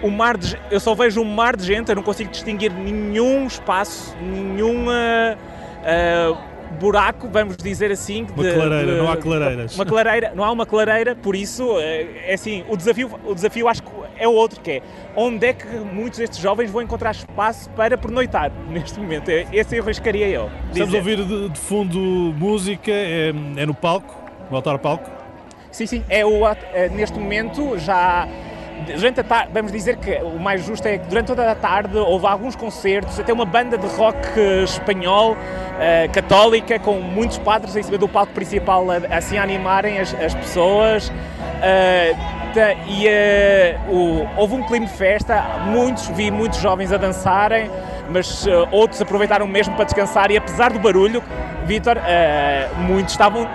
o 0.00 0.08
mar 0.08 0.36
de, 0.36 0.56
eu 0.70 0.78
só 0.78 0.94
vejo 0.94 1.20
um 1.20 1.24
mar 1.24 1.56
de 1.56 1.64
gente, 1.64 1.88
eu 1.88 1.96
não 1.96 2.04
consigo 2.04 2.30
distinguir 2.30 2.72
nenhum 2.72 3.48
espaço, 3.48 4.16
nenhum 4.20 4.88
ah, 4.88 5.36
ah, 5.82 6.40
buraco, 6.78 7.28
vamos 7.28 7.56
dizer 7.56 7.90
assim. 7.90 8.22
Uma 8.34 8.52
clareira, 8.52 8.96
não 8.96 9.10
há 9.10 9.16
clareiras. 9.16 9.74
Uma 9.74 9.86
clareira, 9.86 10.32
não 10.34 10.44
há 10.44 10.50
uma 10.50 10.66
clareira, 10.66 11.14
por 11.14 11.34
isso, 11.34 11.78
eh, 11.78 12.06
é 12.26 12.34
assim, 12.34 12.64
o 12.68 12.76
desafio, 12.76 13.10
o 13.24 13.34
desafio 13.34 13.68
acho 13.68 13.82
que 13.82 13.90
é 14.18 14.26
o 14.28 14.32
outro, 14.32 14.60
que 14.60 14.70
é 14.72 14.82
onde 15.14 15.46
é 15.46 15.52
que 15.52 15.66
muitos 15.66 16.18
destes 16.18 16.38
jovens 16.38 16.70
vão 16.70 16.82
encontrar 16.82 17.10
espaço 17.12 17.68
para 17.70 17.96
pernoitar 17.96 18.50
neste 18.68 18.98
momento. 18.98 19.30
É- 19.30 19.46
Esse 19.52 19.76
eu 19.76 19.82
arriscaria 19.84 20.28
eu. 20.28 20.50
Estamos 20.72 20.94
a 20.94 20.98
ouvir 20.98 21.24
de, 21.24 21.48
de 21.48 21.58
fundo 21.58 21.98
música, 21.98 22.90
é, 22.90 23.28
é 23.56 23.66
no 23.66 23.74
palco, 23.74 24.14
no 24.50 24.56
altar 24.56 24.78
palco. 24.78 25.10
Sim, 25.70 25.86
sim, 25.86 26.04
é 26.08 26.24
o, 26.24 26.46
é, 26.72 26.88
neste 26.88 27.18
momento 27.18 27.76
já 27.78 28.26
durante 28.84 29.20
a 29.20 29.24
tarde, 29.24 29.50
vamos 29.52 29.72
dizer 29.72 29.96
que 29.96 30.14
o 30.22 30.38
mais 30.38 30.64
justo 30.64 30.86
é 30.86 30.98
que 30.98 31.06
durante 31.06 31.26
toda 31.26 31.50
a 31.50 31.54
tarde 31.54 31.96
houve 31.96 32.26
alguns 32.26 32.54
concertos, 32.54 33.18
até 33.18 33.32
uma 33.32 33.44
banda 33.44 33.78
de 33.78 33.86
rock 33.86 34.18
espanhol, 34.62 35.32
uh, 35.32 36.12
católica, 36.12 36.78
com 36.78 37.00
muitos 37.00 37.38
padres 37.38 37.74
em 37.76 37.82
cima 37.82 37.98
do 37.98 38.08
palco 38.08 38.32
principal 38.32 38.86
a, 38.90 38.96
assim 39.16 39.38
animarem 39.38 39.98
as, 39.98 40.14
as 40.14 40.34
pessoas. 40.34 41.08
Uh, 41.08 42.36
e 42.88 43.06
uh, 43.06 43.92
o, 43.92 44.28
houve 44.36 44.54
um 44.54 44.62
clima 44.62 44.86
de 44.86 44.92
festa, 44.92 45.42
muitos, 45.66 46.08
vi 46.08 46.30
muitos 46.30 46.58
jovens 46.58 46.92
a 46.92 46.96
dançarem, 46.96 47.70
mas 48.08 48.46
outros 48.70 49.02
aproveitaram 49.02 49.46
mesmo 49.46 49.74
para 49.74 49.84
descansar 49.84 50.30
e 50.30 50.36
apesar 50.36 50.72
do 50.72 50.78
barulho, 50.78 51.22
Vitor, 51.66 51.96
muitos 52.78 53.12
estavam 53.12 53.48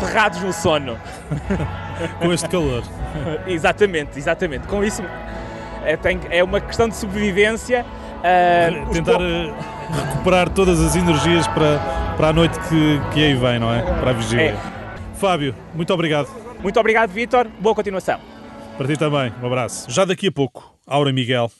ferrados 0.00 0.42
no 0.42 0.52
sono. 0.52 0.98
Com 2.18 2.32
este 2.32 2.48
calor. 2.48 2.82
exatamente, 3.46 4.18
exatamente. 4.18 4.66
Com 4.66 4.82
isso 4.84 5.02
é, 5.84 5.96
tem, 5.96 6.20
é 6.30 6.42
uma 6.42 6.60
questão 6.60 6.88
de 6.88 6.96
sobrevivência. 6.96 7.84
Tentar 8.92 9.18
recuperar 9.90 10.48
todas 10.50 10.80
as 10.80 10.94
energias 10.94 11.46
para, 11.48 12.14
para 12.16 12.28
a 12.28 12.32
noite 12.32 12.58
que, 12.68 13.00
que 13.12 13.24
aí 13.24 13.34
vem, 13.34 13.58
não 13.58 13.72
é? 13.72 13.82
Para 13.82 14.10
a 14.10 14.12
vigília. 14.12 14.56
É. 14.56 14.56
Fábio, 15.14 15.54
muito 15.74 15.92
obrigado. 15.92 16.28
Muito 16.62 16.78
obrigado, 16.78 17.10
Vitor. 17.10 17.48
Boa 17.60 17.74
continuação. 17.74 18.20
Para 18.78 18.86
ti 18.86 18.96
também. 18.96 19.32
Um 19.42 19.46
abraço. 19.46 19.90
Já 19.90 20.04
daqui 20.04 20.28
a 20.28 20.32
pouco, 20.32 20.74
Aura 20.86 21.12
Miguel. 21.12 21.50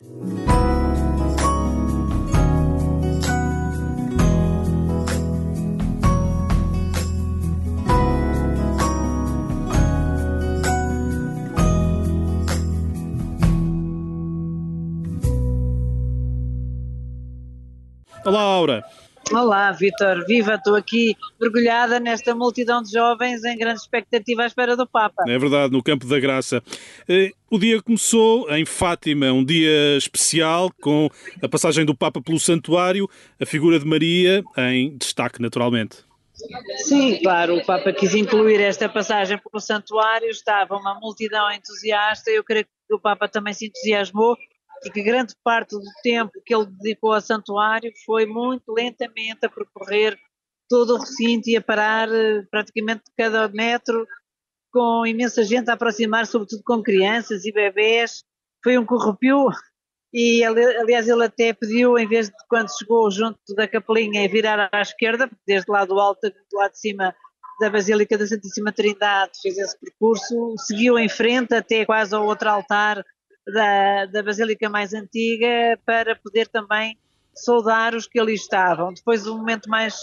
Olá, 18.32 18.40
Aura. 18.40 18.84
Olá, 19.30 19.72
Vitor. 19.72 20.24
Viva, 20.26 20.54
estou 20.54 20.74
aqui 20.74 21.14
mergulhada 21.38 22.00
nesta 22.00 22.34
multidão 22.34 22.82
de 22.82 22.90
jovens 22.90 23.44
em 23.44 23.58
grande 23.58 23.80
expectativa 23.80 24.42
à 24.42 24.46
espera 24.46 24.74
do 24.74 24.86
Papa. 24.86 25.24
É 25.28 25.38
verdade, 25.38 25.70
no 25.70 25.82
Campo 25.82 26.06
da 26.06 26.18
Graça. 26.18 26.62
Eh, 27.06 27.32
o 27.50 27.58
dia 27.58 27.82
começou 27.82 28.50
em 28.50 28.64
Fátima, 28.64 29.30
um 29.30 29.44
dia 29.44 29.98
especial 29.98 30.72
com 30.80 31.10
a 31.42 31.46
passagem 31.46 31.84
do 31.84 31.94
Papa 31.94 32.22
pelo 32.22 32.40
santuário, 32.40 33.06
a 33.38 33.44
figura 33.44 33.78
de 33.78 33.84
Maria 33.84 34.42
em 34.56 34.96
destaque, 34.96 35.42
naturalmente. 35.42 35.98
Sim, 36.78 37.20
claro, 37.22 37.58
o 37.58 37.66
Papa 37.66 37.92
quis 37.92 38.14
incluir 38.14 38.62
esta 38.62 38.88
passagem 38.88 39.36
pelo 39.36 39.60
santuário, 39.60 40.30
estava 40.30 40.74
uma 40.74 40.98
multidão 40.98 41.52
entusiasta, 41.52 42.30
eu 42.30 42.42
creio 42.42 42.64
que 42.64 42.94
o 42.94 42.98
Papa 42.98 43.28
também 43.28 43.52
se 43.52 43.66
entusiasmou 43.66 44.38
porque 44.82 45.02
grande 45.02 45.34
parte 45.44 45.70
do 45.70 45.84
tempo 46.02 46.32
que 46.44 46.54
ele 46.54 46.66
dedicou 46.66 47.12
ao 47.12 47.20
santuário 47.20 47.92
foi 48.04 48.26
muito 48.26 48.72
lentamente 48.72 49.46
a 49.46 49.48
percorrer 49.48 50.18
todo 50.68 50.94
o 50.94 50.98
recinto 50.98 51.48
e 51.48 51.56
a 51.56 51.62
parar 51.62 52.08
eh, 52.12 52.42
praticamente 52.50 53.02
cada 53.16 53.48
metro 53.48 54.06
com 54.72 55.06
imensa 55.06 55.44
gente 55.44 55.70
a 55.70 55.74
aproximar, 55.74 56.26
sobretudo 56.26 56.62
com 56.64 56.82
crianças 56.82 57.44
e 57.44 57.52
bebés. 57.52 58.24
Foi 58.64 58.78
um 58.78 58.86
corrupio 58.86 59.50
e 60.12 60.44
aliás 60.44 61.08
ele 61.08 61.24
até 61.24 61.52
pediu, 61.52 61.98
em 61.98 62.06
vez 62.06 62.28
de 62.28 62.34
quando 62.48 62.68
chegou 62.76 63.10
junto 63.10 63.38
da 63.56 63.68
capelinha, 63.68 64.28
virar 64.28 64.68
à 64.72 64.80
esquerda, 64.80 65.30
desde 65.46 65.70
lá 65.70 65.84
do 65.84 65.98
alto, 65.98 66.28
do 66.28 66.58
lado 66.58 66.72
de 66.72 66.80
cima 66.80 67.14
da 67.60 67.70
Basílica 67.70 68.18
da 68.18 68.26
Santíssima 68.26 68.72
Trindade, 68.72 69.32
fez 69.40 69.56
esse 69.56 69.78
percurso, 69.78 70.54
seguiu 70.58 70.98
em 70.98 71.08
frente 71.08 71.54
até 71.54 71.84
quase 71.86 72.14
ao 72.14 72.26
outro 72.26 72.48
altar 72.48 73.04
da, 73.46 74.06
da 74.06 74.22
Basílica 74.22 74.68
mais 74.68 74.92
antiga 74.92 75.78
para 75.84 76.16
poder 76.16 76.48
também 76.48 76.96
saudar 77.34 77.94
os 77.94 78.06
que 78.06 78.20
ali 78.20 78.34
estavam. 78.34 78.92
Depois, 78.92 79.26
o 79.26 79.36
momento 79.36 79.68
mais 79.68 79.96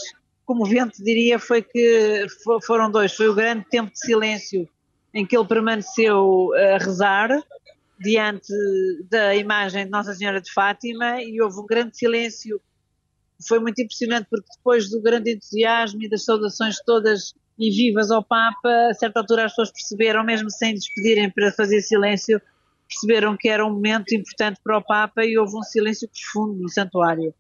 comovente, 0.46 1.04
diria, 1.04 1.38
foi 1.38 1.62
que 1.62 2.26
foram 2.66 2.90
dois. 2.90 3.14
Foi 3.14 3.28
o 3.28 3.36
grande 3.36 3.66
tempo 3.70 3.92
de 3.92 4.00
silêncio 4.00 4.68
em 5.14 5.26
que 5.26 5.38
ele 5.38 5.48
permaneceu 5.48 6.50
a 6.56 6.78
rezar 6.78 7.30
diante 8.00 8.54
da 9.10 9.36
imagem 9.36 9.86
de 9.86 9.92
Nossa 9.92 10.14
Senhora 10.14 10.42
de 10.42 10.52
Fátima 10.52 11.22
e 11.22 11.42
houve 11.42 11.60
um 11.60 11.66
grande 11.66 11.98
silêncio. 11.98 12.62
Foi 13.48 13.60
muito 13.60 13.82
impressionante 13.82 14.28
porque 14.30 14.48
depois 14.58 14.90
do 14.90 15.02
grande 15.02 15.34
entusiasmo 15.34 16.02
e 16.02 16.10
das 16.10 16.26
saudações 16.26 16.78
todas 16.86 17.34
e 17.58 17.70
vivas 17.72 18.10
ao 18.10 18.24
Papa, 18.24 18.88
a 18.90 18.94
certa 18.94 19.20
altura 19.20 19.46
as 19.46 19.52
pessoas 19.52 19.72
perceberam, 19.72 20.24
mesmo 20.24 20.50
sem 20.50 20.74
despedirem 20.74 21.30
para 21.30 21.52
fazer 21.52 21.82
silêncio, 21.82 22.42
perceberam 22.90 23.38
que 23.38 23.48
era 23.48 23.66
um 23.66 23.70
momento 23.70 24.14
importante 24.16 24.60
para 24.64 24.78
o 24.78 24.84
Papa 24.84 25.24
e 25.24 25.38
houve 25.38 25.56
um 25.56 25.64
silêncio 25.64 26.10
profundo 26.10 26.60
no 26.60 26.70
santuário. 26.70 27.34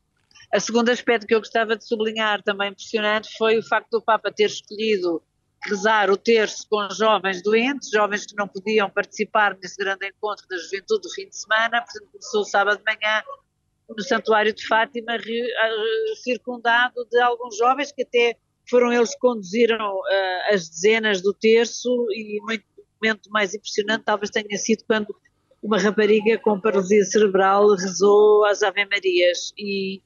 A 0.53 0.59
segundo 0.59 0.89
aspecto 0.89 1.27
que 1.27 1.33
eu 1.33 1.39
gostava 1.39 1.75
de 1.75 1.85
sublinhar, 1.85 2.41
também 2.43 2.69
impressionante, 2.69 3.29
foi 3.37 3.57
o 3.57 3.63
facto 3.63 3.89
do 3.91 4.01
Papa 4.01 4.31
ter 4.31 4.45
escolhido 4.45 5.21
rezar 5.63 6.09
o 6.09 6.15
terço 6.15 6.65
com 6.69 6.87
jovens 6.91 7.43
doentes, 7.43 7.89
jovens 7.91 8.25
que 8.25 8.35
não 8.35 8.47
podiam 8.47 8.89
participar 8.89 9.57
nesse 9.61 9.75
grande 9.75 10.07
encontro 10.07 10.47
da 10.47 10.57
juventude 10.57 11.01
do 11.01 11.09
fim 11.13 11.27
de 11.27 11.35
semana, 11.35 11.81
portanto 11.81 12.09
começou 12.11 12.45
sábado 12.45 12.77
de 12.77 12.83
manhã 12.85 13.21
no 13.89 14.03
Santuário 14.03 14.53
de 14.53 14.65
Fátima, 14.67 15.17
circundado 16.23 17.05
de 17.11 17.19
alguns 17.19 17.57
jovens 17.57 17.91
que 17.91 18.03
até 18.03 18.37
foram 18.69 18.93
eles 18.93 19.11
que 19.11 19.19
conduziram 19.19 19.95
uh, 19.95 20.53
as 20.53 20.69
dezenas 20.69 21.21
do 21.21 21.33
terço 21.33 21.89
e 22.11 22.39
muito, 22.43 22.63
o 22.77 22.83
momento 23.03 23.29
mais 23.31 23.53
impressionante 23.53 24.03
talvez 24.05 24.29
tenha 24.29 24.57
sido 24.57 24.83
quando 24.85 25.07
uma 25.61 25.77
rapariga 25.77 26.37
com 26.39 26.59
paralisia 26.59 27.03
cerebral 27.03 27.75
rezou 27.75 28.45
as 28.45 28.63
Ave 28.63 28.85
Marias 28.85 29.53
e 29.57 30.01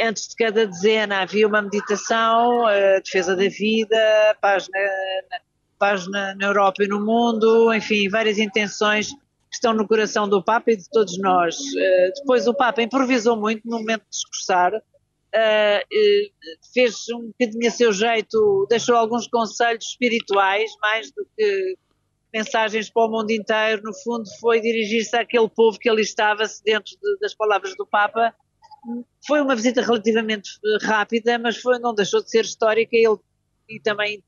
antes 0.00 0.28
de 0.28 0.36
cada 0.36 0.66
dezena 0.66 1.22
havia 1.22 1.46
uma 1.46 1.60
meditação, 1.60 2.64
defesa 3.04 3.34
da 3.34 3.48
vida, 3.48 4.36
paz 4.40 4.68
na, 4.68 5.40
paz 5.82 6.06
na, 6.06 6.36
na 6.36 6.46
Europa 6.46 6.84
e 6.84 6.86
no 6.86 7.04
mundo, 7.04 7.74
enfim, 7.74 8.08
várias 8.08 8.38
intenções 8.38 9.08
que 9.52 9.56
estão 9.56 9.74
no 9.74 9.86
coração 9.86 10.28
do 10.28 10.40
Papa 10.40 10.70
e 10.70 10.76
de 10.76 10.88
todos 10.88 11.18
nós. 11.18 11.56
Uh, 11.58 12.12
depois 12.16 12.46
o 12.46 12.54
Papa 12.54 12.80
improvisou 12.80 13.36
muito 13.36 13.62
no 13.64 13.78
momento 13.78 14.02
de 14.02 14.10
discursar, 14.10 14.72
uh, 14.72 14.78
uh, 14.78 16.72
fez 16.72 16.94
um 17.12 17.32
bocadinho 17.36 17.66
a 17.68 17.70
seu 17.72 17.92
jeito, 17.92 18.66
deixou 18.70 18.94
alguns 18.94 19.26
conselhos 19.26 19.84
espirituais, 19.84 20.70
mais 20.80 21.10
do 21.10 21.26
que 21.36 21.76
mensagens 22.32 22.88
para 22.88 23.06
o 23.06 23.10
mundo 23.10 23.30
inteiro, 23.30 23.82
no 23.84 23.92
fundo 23.94 24.24
foi 24.40 24.60
dirigir-se 24.60 25.14
àquele 25.16 25.48
povo 25.48 25.78
que 25.78 25.88
ali 25.88 26.02
estava 26.02 26.44
dentro 26.64 26.96
de, 27.00 27.18
das 27.20 27.34
palavras 27.34 27.76
do 27.76 27.86
Papa. 27.86 28.34
Foi 29.26 29.40
uma 29.40 29.54
visita 29.54 29.82
relativamente 29.82 30.50
eh, 30.64 30.86
rápida, 30.86 31.38
mas 31.38 31.58
foi, 31.58 31.78
não 31.78 31.94
deixou 31.94 32.22
de 32.22 32.30
ser 32.30 32.44
histórica 32.44 32.96
ele, 32.96 33.18
e 33.68 33.78
também 33.80 34.22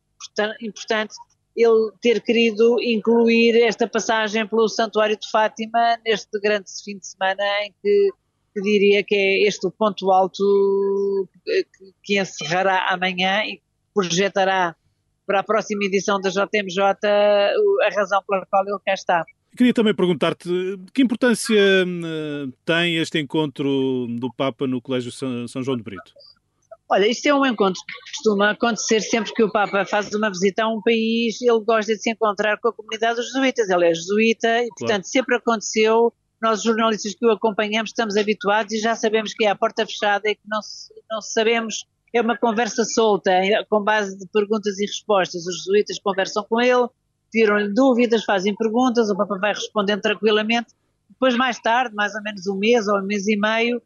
importante 0.60 1.14
ele 1.56 1.92
ter 2.00 2.20
querido 2.20 2.76
incluir 2.80 3.56
esta 3.62 3.86
passagem 3.86 4.46
pelo 4.46 4.68
Santuário 4.68 5.16
de 5.16 5.28
Fátima 5.30 5.98
neste 6.04 6.40
grande 6.40 6.70
fim 6.84 6.98
de 6.98 7.06
semana 7.06 7.42
em 7.64 7.74
que, 7.80 8.10
que 8.52 8.60
diria 8.60 9.04
que 9.04 9.14
é 9.14 9.46
este 9.46 9.66
o 9.66 9.70
ponto 9.70 10.10
alto 10.10 11.28
que, 11.44 11.92
que 12.02 12.20
encerrará 12.20 12.88
amanhã 12.90 13.44
e 13.44 13.62
projetará 13.94 14.76
para 15.26 15.40
a 15.40 15.42
próxima 15.42 15.84
edição 15.84 16.20
da 16.20 16.30
JMJ 16.30 16.82
a 16.82 17.94
razão 17.94 18.22
pela 18.28 18.46
qual 18.46 18.64
ele 18.66 18.78
cá 18.84 18.94
está. 18.94 19.24
Queria 19.56 19.72
também 19.72 19.94
perguntar-te 19.94 20.48
que 20.92 21.02
importância 21.02 21.56
uh, 21.56 22.52
tem 22.64 22.96
este 22.96 23.20
encontro 23.20 24.06
do 24.18 24.32
Papa 24.32 24.66
no 24.66 24.80
Colégio 24.80 25.12
São, 25.12 25.46
São 25.46 25.62
João 25.62 25.76
de 25.76 25.84
Brito? 25.84 26.12
Olha, 26.88 27.06
isto 27.06 27.26
é 27.26 27.34
um 27.34 27.46
encontro 27.46 27.80
que 27.86 28.16
costuma 28.16 28.50
acontecer 28.50 29.00
sempre 29.00 29.32
que 29.32 29.42
o 29.42 29.50
Papa 29.50 29.86
faz 29.86 30.12
uma 30.12 30.28
visita 30.28 30.64
a 30.64 30.68
um 30.68 30.82
país, 30.82 31.40
ele 31.40 31.60
gosta 31.60 31.94
de 31.94 32.02
se 32.02 32.10
encontrar 32.10 32.58
com 32.58 32.68
a 32.68 32.72
comunidade 32.72 33.16
dos 33.16 33.26
jesuítas, 33.26 33.70
ele 33.70 33.88
é 33.88 33.94
jesuíta 33.94 34.62
e, 34.62 34.68
portanto, 34.68 34.88
claro. 34.88 35.04
sempre 35.04 35.36
aconteceu, 35.36 36.12
nós 36.42 36.62
jornalistas 36.62 37.14
que 37.14 37.24
o 37.24 37.30
acompanhamos 37.30 37.90
estamos 37.90 38.16
habituados 38.16 38.72
e 38.72 38.78
já 38.78 38.94
sabemos 38.94 39.32
que 39.32 39.44
é 39.44 39.50
a 39.50 39.54
porta 39.54 39.86
fechada 39.86 40.28
e 40.28 40.34
que 40.34 40.42
não, 40.46 40.60
não 41.10 41.22
sabemos 41.22 41.86
é 42.14 42.20
uma 42.20 42.38
conversa 42.38 42.84
solta, 42.84 43.32
com 43.68 43.82
base 43.82 44.16
de 44.16 44.26
perguntas 44.28 44.78
e 44.78 44.86
respostas. 44.86 45.46
Os 45.46 45.58
jesuítas 45.58 45.98
conversam 45.98 46.46
com 46.48 46.60
ele, 46.60 46.86
tiram-lhe 47.30 47.74
dúvidas, 47.74 48.24
fazem 48.24 48.54
perguntas, 48.54 49.10
o 49.10 49.16
Papa 49.16 49.36
vai 49.40 49.52
respondendo 49.52 50.00
tranquilamente. 50.00 50.68
Depois, 51.10 51.36
mais 51.36 51.58
tarde, 51.58 51.94
mais 51.94 52.14
ou 52.14 52.22
menos 52.22 52.46
um 52.46 52.56
mês 52.56 52.86
ou 52.86 52.98
um 52.98 53.02
mês 53.02 53.26
e 53.26 53.36
meio, 53.36 53.82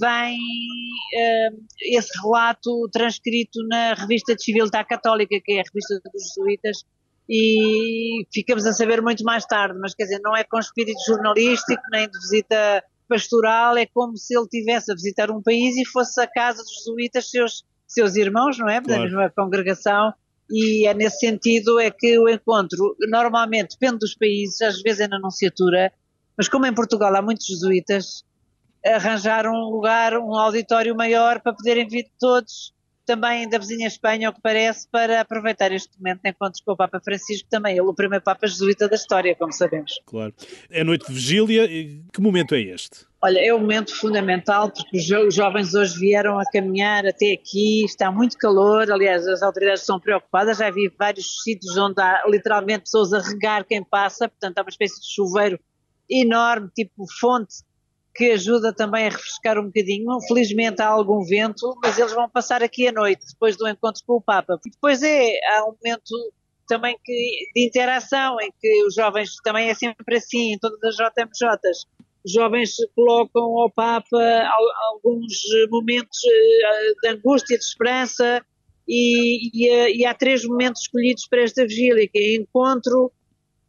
vem 0.00 0.38
uh, 0.38 1.62
esse 1.82 2.10
relato 2.22 2.88
transcrito 2.90 3.62
na 3.68 3.92
revista 3.92 4.34
de 4.34 4.42
Civilidade 4.42 4.88
Católica, 4.88 5.38
que 5.44 5.52
é 5.52 5.60
a 5.60 5.64
revista 5.64 6.00
dos 6.12 6.28
jesuítas, 6.28 6.84
e 7.28 8.26
ficamos 8.32 8.66
a 8.66 8.72
saber 8.72 9.00
muito 9.02 9.22
mais 9.22 9.44
tarde, 9.46 9.78
mas 9.78 9.94
quer 9.94 10.04
dizer, 10.04 10.20
não 10.20 10.34
é 10.34 10.42
com 10.44 10.58
espírito 10.58 10.98
jornalístico, 11.06 11.82
nem 11.92 12.08
de 12.10 12.18
visita 12.18 12.82
pastoral 13.10 13.76
é 13.76 13.86
como 13.86 14.16
se 14.16 14.38
ele 14.38 14.46
tivesse 14.46 14.92
a 14.92 14.94
visitar 14.94 15.30
um 15.32 15.42
país 15.42 15.76
e 15.76 15.84
fosse 15.84 16.20
a 16.20 16.28
casa 16.28 16.62
dos 16.62 16.72
jesuítas, 16.78 17.28
seus, 17.28 17.64
seus 17.88 18.14
irmãos, 18.14 18.56
não 18.56 18.68
é? 18.68 18.80
Da 18.80 18.86
claro. 18.86 19.02
mesma 19.02 19.30
congregação, 19.30 20.14
e 20.48 20.86
é 20.86 20.94
nesse 20.94 21.18
sentido 21.18 21.80
é 21.80 21.90
que 21.90 22.18
o 22.18 22.28
encontro 22.28 22.96
normalmente 23.08 23.76
depende 23.78 23.98
dos 23.98 24.14
países, 24.14 24.60
às 24.62 24.80
vezes 24.80 25.00
é 25.00 25.08
na 25.08 25.16
Anunciatura, 25.16 25.92
mas 26.38 26.48
como 26.48 26.66
em 26.66 26.74
Portugal 26.74 27.14
há 27.14 27.20
muitos 27.20 27.46
jesuítas, 27.46 28.24
arranjar 28.86 29.46
um 29.46 29.70
lugar, 29.70 30.16
um 30.16 30.34
auditório 30.34 30.94
maior 30.94 31.40
para 31.40 31.52
poderem 31.52 31.86
vir 31.86 32.06
todos 32.18 32.72
também 33.10 33.48
da 33.48 33.58
vizinha 33.58 33.88
Espanha, 33.88 34.28
ao 34.28 34.32
que 34.32 34.40
parece, 34.40 34.88
para 34.88 35.20
aproveitar 35.20 35.72
este 35.72 35.98
momento 35.98 36.20
de 36.22 36.30
encontros 36.30 36.62
com 36.62 36.72
o 36.72 36.76
Papa 36.76 37.00
Francisco, 37.04 37.48
também 37.50 37.72
ele 37.72 37.80
o 37.80 37.92
primeiro 37.92 38.22
Papa 38.22 38.46
jesuíta 38.46 38.88
da 38.88 38.94
história, 38.94 39.34
como 39.34 39.52
sabemos. 39.52 40.00
Claro. 40.06 40.32
É 40.70 40.84
noite 40.84 41.08
de 41.08 41.12
vigília, 41.12 41.66
que 41.66 42.20
momento 42.20 42.54
é 42.54 42.60
este? 42.60 43.04
Olha, 43.20 43.40
é 43.40 43.52
um 43.52 43.58
momento 43.58 43.92
fundamental 43.96 44.70
porque 44.70 44.96
os 44.96 45.34
jovens 45.34 45.74
hoje 45.74 45.98
vieram 45.98 46.38
a 46.38 46.44
caminhar 46.52 47.04
até 47.04 47.32
aqui, 47.32 47.84
está 47.84 48.12
muito 48.12 48.38
calor, 48.38 48.88
aliás 48.88 49.26
as 49.26 49.42
autoridades 49.42 49.80
estão 49.80 49.98
preocupadas, 49.98 50.58
já 50.58 50.70
vi 50.70 50.88
vários 50.96 51.42
sítios 51.42 51.76
onde 51.76 52.00
há 52.00 52.22
literalmente 52.28 52.84
pessoas 52.84 53.12
a 53.12 53.18
regar 53.18 53.66
quem 53.66 53.82
passa, 53.82 54.28
portanto 54.28 54.56
há 54.58 54.62
uma 54.62 54.70
espécie 54.70 55.00
de 55.00 55.12
chuveiro 55.12 55.58
enorme, 56.08 56.70
tipo 56.74 57.04
fonte 57.20 57.56
que 58.20 58.32
ajuda 58.32 58.70
também 58.70 59.06
a 59.06 59.08
refrescar 59.08 59.58
um 59.58 59.64
bocadinho. 59.64 60.20
Felizmente 60.28 60.82
há 60.82 60.88
algum 60.88 61.24
vento, 61.24 61.74
mas 61.82 61.98
eles 61.98 62.12
vão 62.12 62.28
passar 62.28 62.62
aqui 62.62 62.86
à 62.86 62.92
noite, 62.92 63.24
depois 63.26 63.56
do 63.56 63.66
encontro 63.66 64.02
com 64.06 64.16
o 64.16 64.20
Papa. 64.20 64.60
E 64.66 64.70
depois 64.70 65.02
é, 65.02 65.38
há 65.54 65.64
um 65.64 65.74
momento 65.82 66.34
também 66.68 66.98
que, 67.02 67.50
de 67.56 67.66
interação, 67.66 68.36
em 68.42 68.52
que 68.60 68.84
os 68.84 68.94
jovens, 68.94 69.36
também 69.42 69.70
é 69.70 69.74
sempre 69.74 70.18
assim, 70.18 70.52
em 70.52 70.58
todas 70.58 70.78
as 70.84 70.96
JMJs, 70.96 71.86
os 72.22 72.30
jovens 72.30 72.72
colocam 72.94 73.58
ao 73.58 73.70
Papa 73.70 74.44
alguns 74.92 75.38
momentos 75.70 76.18
eh, 76.22 76.92
de 77.02 77.08
angústia, 77.08 77.56
de 77.56 77.64
esperança, 77.64 78.44
e, 78.86 79.48
e, 79.54 79.70
eh, 79.70 79.96
e 79.96 80.04
há 80.04 80.12
três 80.12 80.44
momentos 80.44 80.82
escolhidos 80.82 81.26
para 81.26 81.42
esta 81.42 81.62
vigília, 81.62 82.06
que 82.06 82.18
é 82.18 82.36
encontro, 82.36 83.10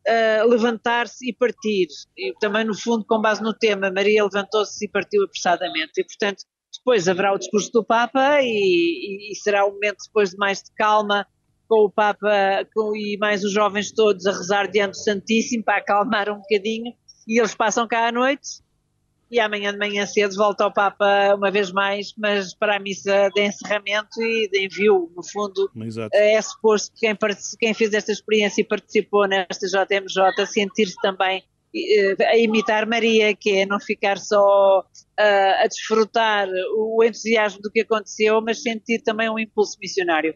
uh, 0.07 0.47
levantar-se 0.47 1.29
e 1.29 1.33
partir. 1.33 1.87
E 2.17 2.33
também, 2.39 2.65
no 2.65 2.77
fundo, 2.77 3.05
com 3.05 3.21
base 3.21 3.41
no 3.41 3.53
tema, 3.53 3.91
Maria 3.91 4.23
levantou-se 4.23 4.85
e 4.85 4.89
partiu 4.89 5.23
apressadamente. 5.23 5.91
E, 5.97 6.03
portanto, 6.03 6.43
depois 6.77 7.07
haverá 7.07 7.33
o 7.33 7.37
discurso 7.37 7.71
do 7.71 7.83
Papa 7.83 8.41
e, 8.41 9.31
e, 9.31 9.35
será 9.35 9.65
um 9.65 9.73
momento 9.73 9.97
depois 10.05 10.31
de 10.31 10.37
mais 10.37 10.59
de 10.59 10.73
calma 10.75 11.27
com 11.67 11.85
o 11.85 11.91
Papa 11.91 12.65
com, 12.73 12.95
e 12.95 13.17
mais 13.17 13.43
os 13.43 13.51
jovens 13.51 13.91
todos 13.91 14.25
a 14.25 14.31
rezar 14.31 14.67
diante 14.67 14.91
do 14.91 15.03
Santíssimo 15.03 15.63
para 15.63 15.77
acalmar 15.77 16.29
um 16.29 16.37
bocadinho. 16.37 16.93
E 17.27 17.39
eles 17.39 17.53
passam 17.53 17.87
cá 17.87 18.07
à 18.07 18.11
noite 18.11 18.61
e 19.31 19.39
amanhã 19.39 19.71
de 19.71 19.79
manhã 19.79 20.05
cedo 20.05 20.35
volta 20.35 20.65
ao 20.65 20.73
Papa 20.73 21.33
uma 21.35 21.49
vez 21.49 21.71
mais, 21.71 22.13
mas 22.17 22.53
para 22.53 22.75
a 22.75 22.79
missa 22.79 23.29
de 23.33 23.41
encerramento 23.41 24.21
e 24.21 24.49
de 24.49 24.65
envio, 24.65 25.09
no 25.15 25.23
fundo, 25.23 25.71
Exato. 25.75 26.09
é 26.13 26.41
suposto 26.41 26.91
que 26.93 27.07
quem, 27.07 27.17
quem 27.57 27.73
fez 27.73 27.93
esta 27.93 28.11
experiência 28.11 28.61
e 28.61 28.65
participou 28.65 29.27
nesta 29.27 29.65
JMJ 29.67 30.45
sentir-se 30.45 30.95
também 31.01 31.43
eh, 31.73 32.15
a 32.25 32.37
imitar 32.37 32.85
Maria, 32.85 33.33
que 33.33 33.59
é 33.59 33.65
não 33.65 33.79
ficar 33.79 34.17
só 34.17 34.79
uh, 34.81 35.63
a 35.63 35.67
desfrutar 35.67 36.49
o 36.75 37.01
entusiasmo 37.01 37.61
do 37.61 37.71
que 37.71 37.81
aconteceu, 37.81 38.41
mas 38.41 38.61
sentir 38.61 39.01
também 39.01 39.29
um 39.29 39.39
impulso 39.39 39.77
missionário. 39.81 40.35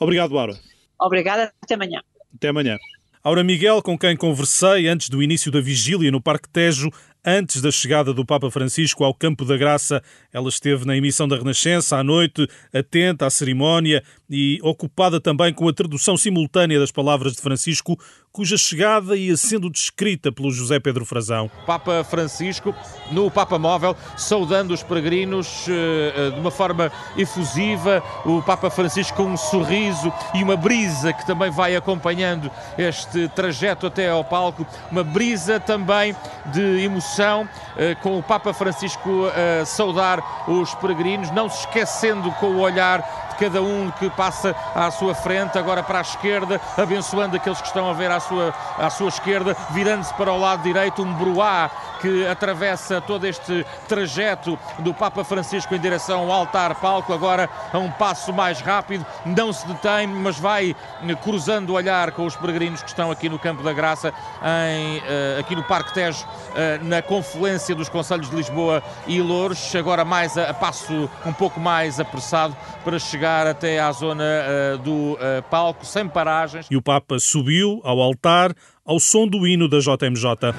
Obrigado, 0.00 0.38
Aura. 0.38 0.54
Obrigada, 0.98 1.52
até 1.62 1.74
amanhã. 1.74 2.00
Até 2.34 2.48
amanhã. 2.48 2.78
Aura 3.22 3.44
Miguel, 3.44 3.82
com 3.82 3.98
quem 3.98 4.16
conversei 4.16 4.86
antes 4.86 5.08
do 5.08 5.22
início 5.22 5.50
da 5.50 5.60
vigília 5.60 6.10
no 6.10 6.20
Parque 6.20 6.48
Tejo, 6.48 6.90
Antes 7.26 7.62
da 7.62 7.70
chegada 7.70 8.12
do 8.12 8.22
Papa 8.22 8.50
Francisco 8.50 9.02
ao 9.02 9.14
Campo 9.14 9.46
da 9.46 9.56
Graça, 9.56 10.02
ela 10.30 10.50
esteve 10.50 10.84
na 10.84 10.94
emissão 10.94 11.26
da 11.26 11.36
Renascença 11.36 11.96
à 11.96 12.04
noite, 12.04 12.46
atenta 12.70 13.24
à 13.24 13.30
cerimónia 13.30 14.04
e 14.28 14.58
ocupada 14.62 15.18
também 15.18 15.50
com 15.54 15.66
a 15.66 15.72
tradução 15.72 16.18
simultânea 16.18 16.78
das 16.78 16.90
palavras 16.90 17.32
de 17.32 17.40
Francisco, 17.40 17.98
cuja 18.34 18.56
chegada 18.56 19.16
ia 19.16 19.36
sendo 19.36 19.70
descrita 19.70 20.32
pelo 20.32 20.50
José 20.50 20.80
Pedro 20.80 21.04
Frazão. 21.04 21.48
Papa 21.64 22.02
Francisco, 22.02 22.74
no 23.12 23.30
Papa 23.30 23.60
Móvel, 23.60 23.96
saudando 24.16 24.74
os 24.74 24.82
peregrinos 24.82 25.68
uh, 25.68 26.32
de 26.32 26.40
uma 26.40 26.50
forma 26.50 26.90
efusiva, 27.16 28.02
o 28.26 28.42
Papa 28.42 28.70
Francisco 28.70 29.16
com 29.18 29.26
um 29.26 29.36
sorriso 29.36 30.12
e 30.34 30.42
uma 30.42 30.56
brisa 30.56 31.12
que 31.12 31.24
também 31.24 31.48
vai 31.48 31.76
acompanhando 31.76 32.50
este 32.76 33.28
trajeto 33.28 33.86
até 33.86 34.10
ao 34.10 34.24
palco, 34.24 34.66
uma 34.90 35.04
brisa 35.04 35.60
também 35.60 36.16
de 36.46 36.82
emoção, 36.82 37.44
uh, 37.44 38.02
com 38.02 38.18
o 38.18 38.22
Papa 38.22 38.52
Francisco 38.52 39.28
a 39.60 39.64
saudar 39.64 40.48
os 40.48 40.74
peregrinos, 40.74 41.30
não 41.30 41.48
se 41.48 41.60
esquecendo 41.60 42.32
com 42.32 42.46
o 42.46 42.58
olhar 42.58 43.23
cada 43.38 43.62
um 43.62 43.90
que 43.90 44.08
passa 44.10 44.54
à 44.74 44.90
sua 44.90 45.14
frente, 45.14 45.58
agora 45.58 45.82
para 45.82 45.98
a 45.98 46.02
esquerda, 46.02 46.60
abençoando 46.76 47.36
aqueles 47.36 47.60
que 47.60 47.66
estão 47.66 47.88
a 47.88 47.92
ver 47.92 48.10
à 48.10 48.20
sua, 48.20 48.54
à 48.78 48.90
sua 48.90 49.08
esquerda, 49.08 49.56
virando-se 49.70 50.12
para 50.14 50.32
o 50.32 50.38
lado 50.38 50.62
direito, 50.62 51.02
um 51.02 51.12
bruá 51.14 51.70
que 52.00 52.26
atravessa 52.26 53.00
todo 53.00 53.26
este 53.26 53.64
trajeto 53.88 54.58
do 54.80 54.92
Papa 54.92 55.24
Francisco 55.24 55.74
em 55.74 55.80
direção 55.80 56.20
ao 56.20 56.32
altar-palco, 56.32 57.12
agora 57.14 57.48
a 57.72 57.78
um 57.78 57.90
passo 57.90 58.32
mais 58.32 58.60
rápido, 58.60 59.06
não 59.24 59.52
se 59.52 59.66
detém, 59.66 60.06
mas 60.06 60.38
vai 60.38 60.76
cruzando 61.22 61.70
o 61.70 61.72
olhar 61.72 62.12
com 62.12 62.26
os 62.26 62.36
peregrinos 62.36 62.82
que 62.82 62.88
estão 62.88 63.10
aqui 63.10 63.28
no 63.28 63.38
Campo 63.38 63.62
da 63.62 63.72
Graça, 63.72 64.12
em, 64.42 64.98
uh, 64.98 65.40
aqui 65.40 65.56
no 65.56 65.62
Parque 65.62 65.94
Tejo, 65.94 66.24
uh, 66.24 66.84
na 66.84 67.00
confluência 67.00 67.74
dos 67.74 67.88
Conselhos 67.88 68.28
de 68.28 68.36
Lisboa 68.36 68.82
e 69.06 69.20
Louros, 69.22 69.74
agora 69.74 70.04
mais 70.04 70.36
a, 70.36 70.50
a, 70.50 70.54
passo 70.54 71.08
um 71.24 71.32
pouco 71.32 71.58
mais 71.58 71.98
apressado 71.98 72.54
para 72.84 72.98
chegar 72.98 73.23
até 73.24 73.80
à 73.80 73.90
zona 73.92 74.24
uh, 74.24 74.78
do 74.78 75.18
palco, 75.50 75.84
sem 75.84 76.08
paragens. 76.08 76.66
E 76.70 76.76
o 76.76 76.82
Papa 76.82 77.18
subiu 77.18 77.80
ao 77.84 78.00
altar 78.00 78.54
ao 78.84 79.00
som 79.00 79.26
do 79.26 79.46
hino 79.46 79.68
da 79.68 79.78
JMJ. 79.78 80.54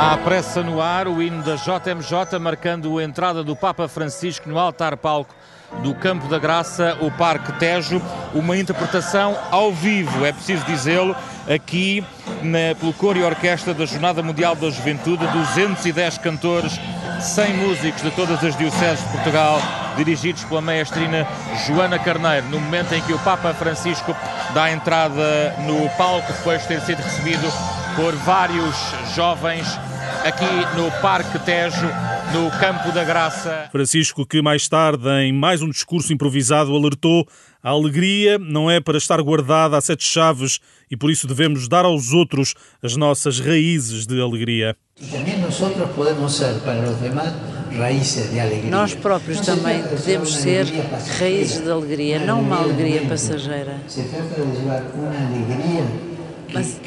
Há 0.00 0.16
pressa 0.18 0.62
no 0.62 0.80
ar, 0.80 1.08
o 1.08 1.20
hino 1.20 1.42
da 1.42 1.56
JMJ 1.56 2.38
marcando 2.40 2.98
a 2.98 3.02
entrada 3.02 3.42
do 3.42 3.56
Papa 3.56 3.88
Francisco 3.88 4.48
no 4.48 4.56
altar-palco 4.56 5.34
do 5.82 5.94
Campo 5.94 6.28
da 6.28 6.38
Graça, 6.38 6.96
o 7.00 7.10
Parque 7.10 7.52
Tejo, 7.52 8.00
uma 8.34 8.56
interpretação 8.56 9.36
ao 9.50 9.72
vivo, 9.72 10.24
é 10.24 10.32
preciso 10.32 10.64
dizê-lo, 10.64 11.14
aqui 11.48 12.04
na, 12.42 12.74
pelo 12.78 12.92
coro 12.92 13.18
e 13.18 13.22
orquestra 13.22 13.72
da 13.72 13.86
Jornada 13.86 14.22
Mundial 14.22 14.54
da 14.54 14.70
Juventude, 14.70 15.26
210 15.26 16.18
cantores, 16.18 16.80
100 17.20 17.54
músicos 17.54 18.02
de 18.02 18.10
todas 18.10 18.42
as 18.44 18.56
dioceses 18.56 19.04
de 19.04 19.12
Portugal, 19.12 19.60
dirigidos 19.96 20.44
pela 20.44 20.60
maestrina 20.60 21.26
Joana 21.66 21.98
Carneiro, 21.98 22.46
no 22.48 22.60
momento 22.60 22.94
em 22.94 23.02
que 23.02 23.12
o 23.12 23.18
Papa 23.20 23.52
Francisco 23.54 24.16
dá 24.54 24.70
entrada 24.70 25.54
no 25.60 25.88
palco, 25.90 26.32
depois 26.32 26.62
de 26.62 26.68
ter 26.68 26.80
sido 26.80 27.02
recebido 27.02 27.52
por 27.96 28.14
vários 28.16 28.76
jovens 29.14 29.66
aqui 30.24 30.76
no 30.76 30.90
Parque 31.00 31.38
Tejo, 31.40 31.88
no 32.32 32.50
Campo 32.58 32.92
da 32.92 33.04
Graça. 33.04 33.68
Francisco, 33.70 34.26
que 34.26 34.42
mais 34.42 34.68
tarde, 34.68 35.08
em 35.22 35.32
mais 35.32 35.62
um 35.62 35.70
discurso 35.70 36.12
improvisado, 36.12 36.74
alertou 36.74 37.26
a 37.62 37.70
alegria 37.70 38.38
não 38.38 38.70
é 38.70 38.80
para 38.80 38.98
estar 38.98 39.20
guardada 39.20 39.76
a 39.76 39.80
sete 39.80 40.04
chaves 40.04 40.60
e 40.90 40.96
por 40.96 41.10
isso 41.10 41.26
devemos 41.26 41.68
dar 41.68 41.84
aos 41.84 42.12
outros 42.12 42.54
as 42.82 42.96
nossas 42.96 43.40
raízes 43.40 44.06
de 44.06 44.20
alegria. 44.20 44.76
Nós 48.70 48.94
próprios 48.94 49.40
também 49.40 49.82
podemos 49.82 50.34
ser 50.34 50.66
raízes 51.18 51.62
de 51.62 51.70
alegria, 51.70 52.18
não 52.20 52.40
uma 52.40 52.58
alegria 52.58 53.02
passageira. 53.06 53.80
Mas, 56.52 56.80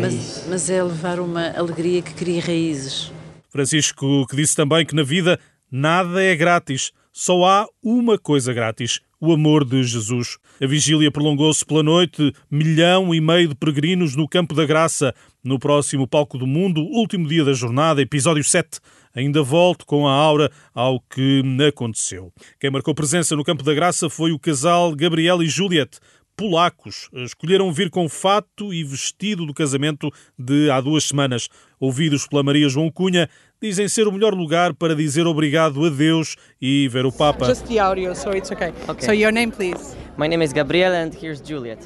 mas, 0.00 0.44
mas 0.48 0.70
é 0.70 0.82
levar 0.82 1.20
uma 1.20 1.50
alegria 1.50 2.00
que 2.00 2.14
cria 2.14 2.40
raízes. 2.40 3.13
Francisco 3.54 4.26
que 4.26 4.34
disse 4.34 4.56
também 4.56 4.84
que 4.84 4.96
na 4.96 5.04
vida 5.04 5.38
nada 5.70 6.20
é 6.20 6.34
grátis, 6.34 6.90
só 7.12 7.44
há 7.44 7.68
uma 7.80 8.18
coisa 8.18 8.52
grátis: 8.52 9.00
o 9.20 9.32
amor 9.32 9.64
de 9.64 9.80
Jesus. 9.84 10.38
A 10.60 10.66
vigília 10.66 11.08
prolongou-se 11.08 11.64
pela 11.64 11.80
noite, 11.80 12.32
milhão 12.50 13.14
e 13.14 13.20
meio 13.20 13.46
de 13.46 13.54
peregrinos 13.54 14.16
no 14.16 14.28
Campo 14.28 14.56
da 14.56 14.66
Graça. 14.66 15.14
No 15.44 15.56
próximo 15.56 16.08
Palco 16.08 16.36
do 16.36 16.48
Mundo, 16.48 16.80
último 16.80 17.28
dia 17.28 17.44
da 17.44 17.52
jornada, 17.52 18.02
episódio 18.02 18.42
7. 18.42 18.80
Ainda 19.14 19.40
volto 19.40 19.86
com 19.86 20.08
a 20.08 20.12
aura 20.12 20.50
ao 20.74 20.98
que 20.98 21.40
aconteceu. 21.68 22.32
Quem 22.58 22.72
marcou 22.72 22.92
presença 22.92 23.36
no 23.36 23.44
Campo 23.44 23.62
da 23.62 23.72
Graça 23.72 24.10
foi 24.10 24.32
o 24.32 24.38
casal 24.38 24.96
Gabriel 24.96 25.40
e 25.40 25.46
Juliette 25.46 26.00
polacos 26.36 27.08
escolheram 27.12 27.72
vir 27.72 27.90
com 27.90 28.08
fato 28.08 28.72
e 28.72 28.82
vestido 28.84 29.46
do 29.46 29.54
casamento 29.54 30.10
de 30.38 30.70
há 30.70 30.80
duas 30.80 31.04
semanas. 31.04 31.48
Ouvidos 31.80 32.26
pela 32.26 32.42
Maria 32.42 32.68
João 32.68 32.90
Cunha, 32.90 33.28
dizem 33.60 33.88
ser 33.88 34.06
o 34.08 34.12
melhor 34.12 34.34
lugar 34.34 34.74
para 34.74 34.94
dizer 34.94 35.26
obrigado 35.26 35.84
a 35.84 35.90
Deus 35.90 36.36
e 36.60 36.88
ver 36.88 37.04
o 37.04 37.12
Papa. 37.12 37.46
Just 37.46 37.66
the 37.66 37.78
audio, 37.78 38.14
so 38.14 38.30
it's 38.30 38.50
okay. 38.50 38.72
okay. 38.88 39.04
So 39.04 39.12
your 39.12 39.32
name, 39.32 39.50
please. 39.50 39.96
My 40.16 40.28
name 40.28 40.42
is 40.42 40.52
Gabriel 40.52 40.92
and 40.92 41.12
here's 41.12 41.40
Juliet. 41.40 41.78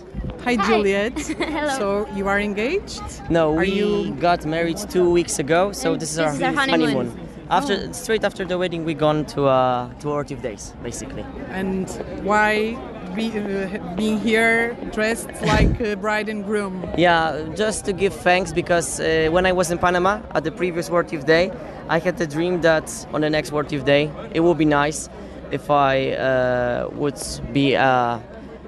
Hi, 0.45 0.57
Juliet. 0.57 1.19
Hello. 1.39 1.79
So 1.79 2.09
you 2.15 2.29
are 2.29 2.41
engaged? 2.41 3.03
No, 3.31 3.55
are 3.55 3.61
we 3.61 3.71
you... 3.71 4.15
got 4.21 4.45
married 4.45 4.79
two 4.91 5.11
weeks 5.11 5.39
ago, 5.39 5.73
so 5.73 5.97
this 5.97 6.11
is 6.11 6.17
this 6.17 6.27
our, 6.27 6.35
is 6.35 6.43
our 6.43 6.53
honeymoon. 6.53 6.95
honeymoon. 6.95 7.29
After 7.51 7.87
oh. 7.89 7.93
straight 7.93 8.25
after 8.25 8.45
the 8.45 8.59
wedding, 8.59 8.85
we 8.85 8.93
gone 8.93 9.25
to 9.27 9.47
uh, 9.47 9.89
to 10.01 10.11
abortive 10.11 10.43
days, 10.43 10.75
basically. 10.83 11.25
And 11.51 11.89
why 12.23 12.77
be, 13.19 13.29
uh, 13.39 13.95
being 13.97 14.19
here 14.19 14.77
dressed 14.93 15.29
like 15.43 15.81
a 15.81 15.97
bride 15.97 16.29
and 16.29 16.45
groom? 16.45 16.89
Yeah, 16.97 17.49
just 17.57 17.85
to 17.87 17.93
give 17.93 18.15
thanks 18.15 18.53
because 18.53 19.01
uh, 19.01 19.29
when 19.31 19.45
I 19.45 19.53
was 19.53 19.71
in 19.71 19.79
Panama 19.79 20.21
at 20.35 20.45
the 20.45 20.53
previous 20.53 20.89
abortive 20.89 21.27
day, 21.27 21.51
I 21.89 21.99
had 21.99 22.17
the 22.17 22.27
dream 22.27 22.61
that 22.63 22.87
on 23.13 23.21
the 23.21 23.31
next 23.31 23.49
abortive 23.49 23.85
day, 23.85 24.11
it 24.33 24.41
would 24.41 24.59
be 24.59 24.65
nice 24.65 25.09
if 25.51 25.71
I 25.71 26.13
uh, 26.13 26.89
would 26.93 27.21
be 27.53 27.75
a, 27.75 28.23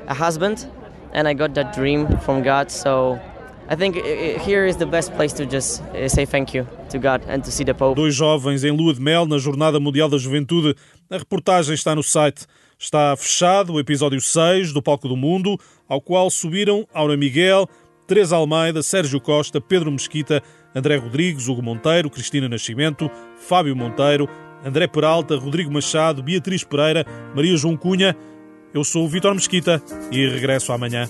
a 0.08 0.14
husband, 0.14 0.66
and 1.12 1.28
I 1.28 1.34
got 1.34 1.54
that 1.54 1.74
dream 1.74 2.18
from 2.18 2.42
God. 2.42 2.70
So 2.70 3.20
I 3.68 3.76
think 3.76 3.94
here 4.40 4.66
is 4.66 4.76
the 4.76 4.86
best 4.86 5.12
place 5.12 5.32
to 5.34 5.46
just 5.46 5.80
uh, 5.82 6.08
say 6.08 6.24
thank 6.24 6.54
you 6.54 6.66
to 6.88 6.98
God 6.98 7.22
and 7.28 7.44
to 7.44 7.52
see 7.52 7.64
the 7.64 7.74
Pope. 7.74 7.94
Dois 7.96 8.10
jovens 8.10 8.64
em 8.64 8.72
lua 8.76 8.94
de 8.94 9.00
mel 9.00 9.26
na 9.26 9.38
Jornada 9.38 9.78
Mundial 9.78 10.08
da 10.08 10.18
Juventude. 10.18 10.74
A 11.08 11.18
reportagem 11.18 11.74
está 11.74 11.94
no 11.94 12.02
site. 12.02 12.46
Está 12.80 13.14
fechado 13.14 13.74
o 13.74 13.78
episódio 13.78 14.18
6 14.22 14.72
do 14.72 14.80
Palco 14.80 15.06
do 15.06 15.14
Mundo, 15.14 15.60
ao 15.86 16.00
qual 16.00 16.30
subiram 16.30 16.88
Aura 16.94 17.14
Miguel, 17.14 17.68
Teresa 18.06 18.36
Almeida, 18.36 18.82
Sérgio 18.82 19.20
Costa, 19.20 19.60
Pedro 19.60 19.92
Mesquita, 19.92 20.42
André 20.74 20.96
Rodrigues, 20.96 21.46
Hugo 21.46 21.62
Monteiro, 21.62 22.08
Cristina 22.08 22.48
Nascimento, 22.48 23.10
Fábio 23.36 23.76
Monteiro, 23.76 24.26
André 24.64 24.86
Peralta, 24.86 25.36
Rodrigo 25.36 25.70
Machado, 25.70 26.22
Beatriz 26.22 26.64
Pereira, 26.64 27.04
Maria 27.36 27.54
João 27.54 27.76
Cunha. 27.76 28.16
Eu 28.72 28.82
sou 28.82 29.04
o 29.04 29.08
Vitor 29.08 29.34
Mesquita 29.34 29.82
e 30.10 30.26
regresso 30.26 30.72
amanhã. 30.72 31.06